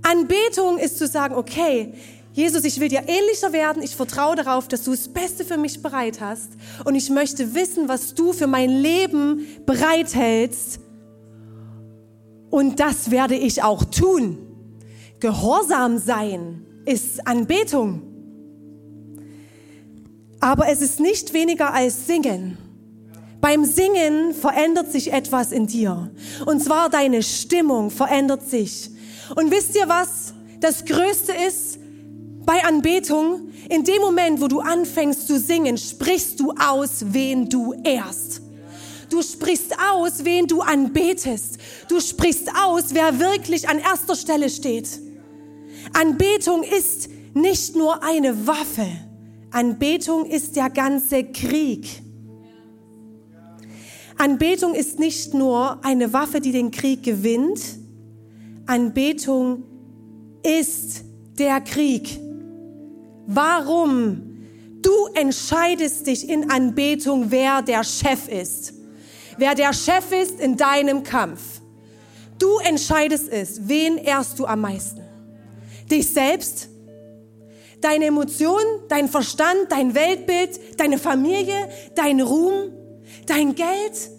Anbetung 0.01 0.79
ist 0.79 0.97
zu 0.97 1.05
sagen, 1.05 1.35
okay, 1.35 1.93
Jesus, 2.33 2.63
ich 2.63 2.79
will 2.79 2.87
dir 2.87 3.03
ähnlicher 3.05 3.53
werden. 3.53 3.83
Ich 3.83 3.95
vertraue 3.95 4.35
darauf, 4.35 4.67
dass 4.69 4.85
du 4.85 4.89
das 4.89 5.07
Beste 5.09 5.45
für 5.45 5.57
mich 5.57 5.83
bereit 5.83 6.19
hast. 6.19 6.49
Und 6.83 6.95
ich 6.95 7.11
möchte 7.11 7.53
wissen, 7.53 7.87
was 7.87 8.15
du 8.15 8.33
für 8.33 8.47
mein 8.47 8.71
Leben 8.71 9.45
bereithältst. 9.67 10.79
Und 12.49 12.79
das 12.79 13.11
werde 13.11 13.35
ich 13.35 13.61
auch 13.61 13.83
tun. 13.83 14.39
Gehorsam 15.19 15.99
sein 15.99 16.65
ist 16.85 17.27
Anbetung. 17.27 18.10
Aber 20.41 20.67
es 20.67 20.81
ist 20.81 20.99
nicht 20.99 21.33
weniger 21.33 21.73
als 21.73 22.07
Singen. 22.07 22.57
Beim 23.39 23.63
Singen 23.63 24.33
verändert 24.33 24.91
sich 24.91 25.13
etwas 25.13 25.51
in 25.51 25.67
dir. 25.67 26.11
Und 26.45 26.63
zwar 26.63 26.89
deine 26.89 27.23
Stimmung 27.23 27.91
verändert 27.91 28.47
sich. 28.49 28.89
Und 29.35 29.51
wisst 29.51 29.75
ihr 29.75 29.87
was? 29.87 30.33
Das 30.59 30.85
Größte 30.85 31.33
ist, 31.47 31.79
bei 32.45 32.63
Anbetung, 32.63 33.49
in 33.69 33.83
dem 33.83 34.01
Moment, 34.01 34.41
wo 34.41 34.47
du 34.47 34.59
anfängst 34.59 35.27
zu 35.27 35.39
singen, 35.39 35.77
sprichst 35.77 36.39
du 36.39 36.51
aus, 36.51 37.05
wen 37.07 37.47
du 37.47 37.73
ehrst. 37.83 38.41
Du 39.09 39.21
sprichst 39.21 39.75
aus, 39.91 40.23
wen 40.23 40.47
du 40.47 40.61
anbetest. 40.61 41.57
Du 41.87 41.99
sprichst 41.99 42.49
aus, 42.55 42.93
wer 42.93 43.19
wirklich 43.19 43.69
an 43.69 43.77
erster 43.77 44.15
Stelle 44.15 44.49
steht. 44.49 44.87
Anbetung 45.93 46.63
ist 46.63 47.09
nicht 47.33 47.75
nur 47.75 48.03
eine 48.03 48.47
Waffe. 48.47 48.87
Anbetung 49.51 50.25
ist 50.25 50.55
der 50.55 50.69
ganze 50.69 51.25
Krieg. 51.25 52.01
Anbetung 54.17 54.73
ist 54.73 54.99
nicht 54.99 55.33
nur 55.33 55.83
eine 55.83 56.13
Waffe, 56.13 56.39
die 56.39 56.51
den 56.51 56.71
Krieg 56.71 57.03
gewinnt. 57.03 57.61
Anbetung 58.65 59.63
ist 60.43 61.03
der 61.37 61.59
Krieg. 61.59 62.19
Warum? 63.27 64.21
Du 64.81 64.91
entscheidest 65.13 66.07
dich 66.07 66.29
in 66.29 66.49
Anbetung, 66.49 67.25
wer 67.29 67.61
der 67.61 67.83
Chef 67.83 68.27
ist. 68.27 68.73
Wer 69.37 69.55
der 69.55 69.73
Chef 69.73 70.11
ist 70.11 70.39
in 70.39 70.55
deinem 70.55 71.03
Kampf. 71.03 71.61
Du 72.39 72.57
entscheidest 72.59 73.29
es, 73.29 73.67
wen 73.67 73.97
ehrst 73.97 74.39
du 74.39 74.45
am 74.45 74.61
meisten. 74.61 75.01
Dich 75.89 76.07
selbst, 76.07 76.69
deine 77.81 78.05
Emotionen, 78.05 78.81
dein 78.87 79.09
Verstand, 79.09 79.67
dein 79.69 79.95
Weltbild, 79.95 80.79
deine 80.79 80.97
Familie, 80.97 81.69
dein 81.95 82.21
Ruhm, 82.21 82.71
dein 83.25 83.55
Geld, 83.55 84.11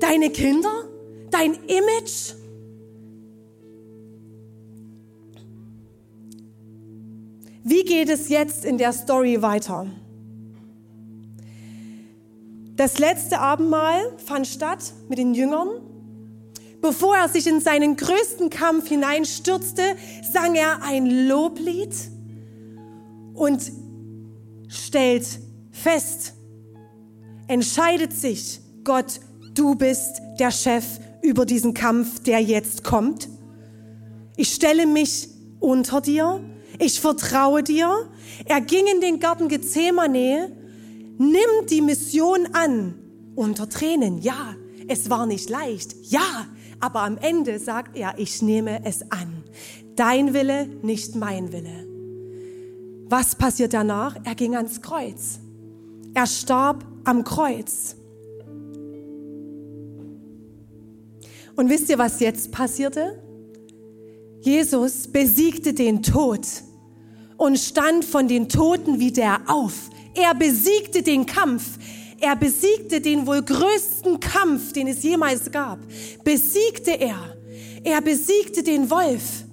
deine 0.00 0.30
Kinder, 0.30 0.84
dein 1.30 1.54
Image. 1.66 2.34
Wie 7.64 7.84
geht 7.84 8.08
es 8.08 8.28
jetzt 8.30 8.64
in 8.64 8.78
der 8.78 8.92
Story 8.92 9.42
weiter? 9.42 9.86
Das 12.76 12.98
letzte 12.98 13.40
Abendmahl 13.40 14.00
fand 14.24 14.46
statt 14.46 14.92
mit 15.08 15.18
den 15.18 15.34
Jüngern. 15.34 15.68
Bevor 16.80 17.16
er 17.16 17.28
sich 17.28 17.46
in 17.48 17.60
seinen 17.60 17.96
größten 17.96 18.50
Kampf 18.50 18.88
hineinstürzte, 18.88 19.82
sang 20.32 20.54
er 20.54 20.82
ein 20.82 21.26
Loblied 21.28 21.92
und 23.38 23.72
stellt 24.68 25.26
fest, 25.70 26.34
entscheidet 27.46 28.12
sich, 28.12 28.60
Gott, 28.84 29.20
du 29.54 29.74
bist 29.74 30.20
der 30.38 30.50
Chef 30.50 30.84
über 31.22 31.46
diesen 31.46 31.74
Kampf, 31.74 32.20
der 32.20 32.40
jetzt 32.40 32.84
kommt. 32.84 33.28
Ich 34.36 34.52
stelle 34.52 34.86
mich 34.86 35.28
unter 35.60 36.00
dir 36.00 36.40
ich 36.78 37.00
vertraue 37.00 37.62
dir. 37.62 38.08
Er 38.44 38.60
ging 38.60 38.86
in 38.86 39.00
den 39.00 39.18
Garten 39.18 39.48
Gethsemane, 39.48 40.52
nimmt 41.18 41.70
die 41.70 41.80
Mission 41.80 42.48
an, 42.52 42.94
unter 43.34 43.68
Tränen. 43.68 44.22
Ja, 44.22 44.54
es 44.86 45.10
war 45.10 45.26
nicht 45.26 45.50
leicht. 45.50 45.94
Ja, 46.02 46.46
aber 46.80 47.02
am 47.02 47.18
Ende 47.18 47.58
sagt 47.58 47.96
er, 47.96 48.14
ich 48.18 48.42
nehme 48.42 48.84
es 48.84 49.10
an. 49.10 49.42
Dein 49.96 50.34
Wille, 50.34 50.66
nicht 50.82 51.16
mein 51.16 51.52
Wille. 51.52 51.87
Was 53.08 53.34
passiert 53.34 53.72
danach? 53.72 54.16
Er 54.24 54.34
ging 54.34 54.54
ans 54.54 54.82
Kreuz. 54.82 55.40
Er 56.12 56.26
starb 56.26 56.84
am 57.04 57.24
Kreuz. 57.24 57.96
Und 61.56 61.70
wisst 61.70 61.88
ihr, 61.88 61.98
was 61.98 62.20
jetzt 62.20 62.52
passierte? 62.52 63.22
Jesus 64.40 65.08
besiegte 65.08 65.72
den 65.72 66.02
Tod 66.02 66.46
und 67.36 67.58
stand 67.58 68.04
von 68.04 68.28
den 68.28 68.48
Toten 68.48 69.00
wieder 69.00 69.40
auf. 69.46 69.90
Er 70.14 70.34
besiegte 70.34 71.02
den 71.02 71.24
Kampf. 71.24 71.78
Er 72.20 72.36
besiegte 72.36 73.00
den 73.00 73.26
wohl 73.26 73.42
größten 73.42 74.20
Kampf, 74.20 74.72
den 74.72 74.86
es 74.86 75.02
jemals 75.02 75.50
gab. 75.50 75.78
Besiegte 76.24 76.90
er. 76.90 77.36
Er 77.84 78.00
besiegte 78.02 78.62
den 78.62 78.90
Wolf. 78.90 79.44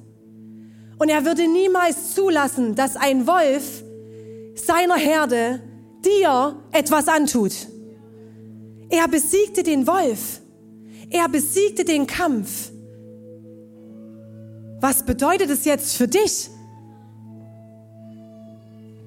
Und 0.97 1.09
er 1.09 1.25
würde 1.25 1.47
niemals 1.47 2.13
zulassen, 2.13 2.75
dass 2.75 2.95
ein 2.95 3.27
Wolf 3.27 3.83
seiner 4.55 4.95
Herde 4.95 5.61
dir 6.03 6.55
etwas 6.71 7.07
antut. 7.07 7.53
Er 8.89 9.07
besiegte 9.07 9.63
den 9.63 9.87
Wolf. 9.87 10.41
Er 11.09 11.27
besiegte 11.29 11.83
den 11.83 12.07
Kampf. 12.07 12.71
Was 14.79 15.03
bedeutet 15.03 15.49
es 15.49 15.65
jetzt 15.65 15.95
für 15.95 16.07
dich? 16.07 16.49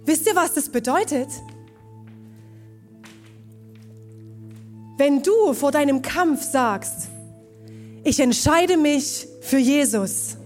Wisst 0.05 0.27
ihr, 0.27 0.35
was 0.35 0.55
das 0.55 0.71
bedeutet? 0.71 1.29
Wenn 4.97 5.23
du 5.23 5.53
vor 5.53 5.71
deinem 5.71 6.03
Kampf 6.03 6.43
sagst, 6.43 7.09
ich 8.05 8.19
entscheide 8.19 8.77
mich 8.77 9.29
für 9.43 9.59
Jesus, 9.59 10.38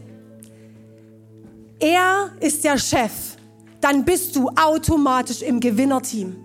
er 1.82 2.30
ist 2.38 2.62
der 2.62 2.78
Chef, 2.78 3.10
dann 3.80 4.04
bist 4.04 4.36
du 4.36 4.48
automatisch 4.50 5.42
im 5.42 5.58
Gewinnerteam. 5.58 6.36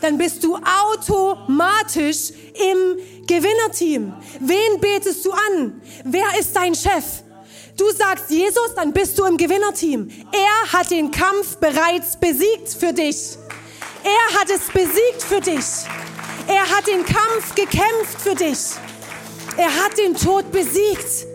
Dann 0.00 0.18
bist 0.18 0.42
du 0.42 0.56
automatisch 0.56 2.32
im 2.54 3.26
Gewinnerteam. 3.26 4.14
Wen 4.40 4.80
betest 4.80 5.24
du 5.24 5.30
an? 5.30 5.80
Wer 6.04 6.24
ist 6.40 6.56
dein 6.56 6.74
Chef? 6.74 7.22
Du 7.76 7.84
sagst 7.90 8.30
Jesus, 8.30 8.74
dann 8.74 8.92
bist 8.92 9.18
du 9.18 9.24
im 9.24 9.36
Gewinnerteam. 9.36 10.10
Er 10.32 10.72
hat 10.72 10.90
den 10.90 11.10
Kampf 11.10 11.56
bereits 11.58 12.16
besiegt 12.16 12.68
für 12.68 12.92
dich. 12.92 13.36
Er 14.02 14.40
hat 14.40 14.50
es 14.50 14.66
besiegt 14.72 15.22
für 15.22 15.40
dich. 15.40 15.86
Er 16.48 16.68
hat 16.68 16.86
den 16.86 17.04
Kampf 17.04 17.54
gekämpft 17.54 18.20
für 18.20 18.34
dich. 18.34 18.58
Er 19.56 19.70
hat 19.70 19.96
den 19.98 20.14
Tod 20.14 20.50
besiegt. 20.50 21.26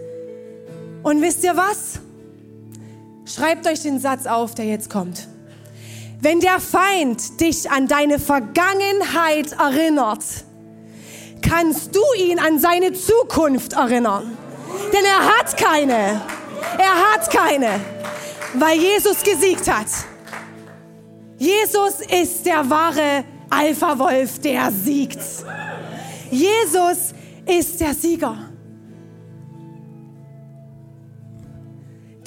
Und 1.03 1.21
wisst 1.21 1.43
ihr 1.43 1.55
was? 1.55 1.99
Schreibt 3.27 3.67
euch 3.67 3.81
den 3.81 3.99
Satz 3.99 4.25
auf, 4.25 4.55
der 4.55 4.65
jetzt 4.65 4.89
kommt. 4.89 5.27
Wenn 6.21 6.39
der 6.39 6.59
Feind 6.61 7.41
dich 7.41 7.69
an 7.69 7.87
deine 7.87 8.19
Vergangenheit 8.19 9.51
erinnert, 9.51 10.23
kannst 11.41 11.93
du 11.93 12.01
ihn 12.17 12.39
an 12.39 12.57
seine 12.59 12.93
Zukunft 12.93 13.73
erinnern. 13.73 14.37
Denn 14.93 15.03
er 15.03 15.37
hat 15.37 15.57
keine. 15.57 16.21
Er 16.77 17.13
hat 17.13 17.29
keine, 17.29 17.79
weil 18.53 18.79
Jesus 18.79 19.21
gesiegt 19.23 19.69
hat. 19.71 19.87
Jesus 21.37 21.99
ist 21.99 22.45
der 22.45 22.67
wahre 22.69 23.23
Alpha-Wolf, 23.49 24.39
der 24.39 24.71
siegt. 24.71 25.19
Jesus 26.31 27.13
ist 27.45 27.79
der 27.79 27.93
Sieger. 27.93 28.46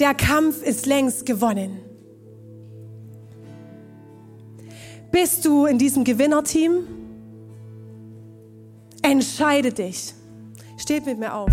Der 0.01 0.15
Kampf 0.15 0.63
ist 0.63 0.87
längst 0.87 1.27
gewonnen. 1.27 1.79
Bist 5.13 5.45
du 5.45 5.67
in 5.67 5.77
diesem 5.77 6.05
Gewinnerteam? 6.05 6.87
Entscheide 9.03 9.75
dich. 9.75 10.15
Steht 10.79 11.05
mit 11.05 11.19
mir 11.19 11.35
auf. 11.35 11.53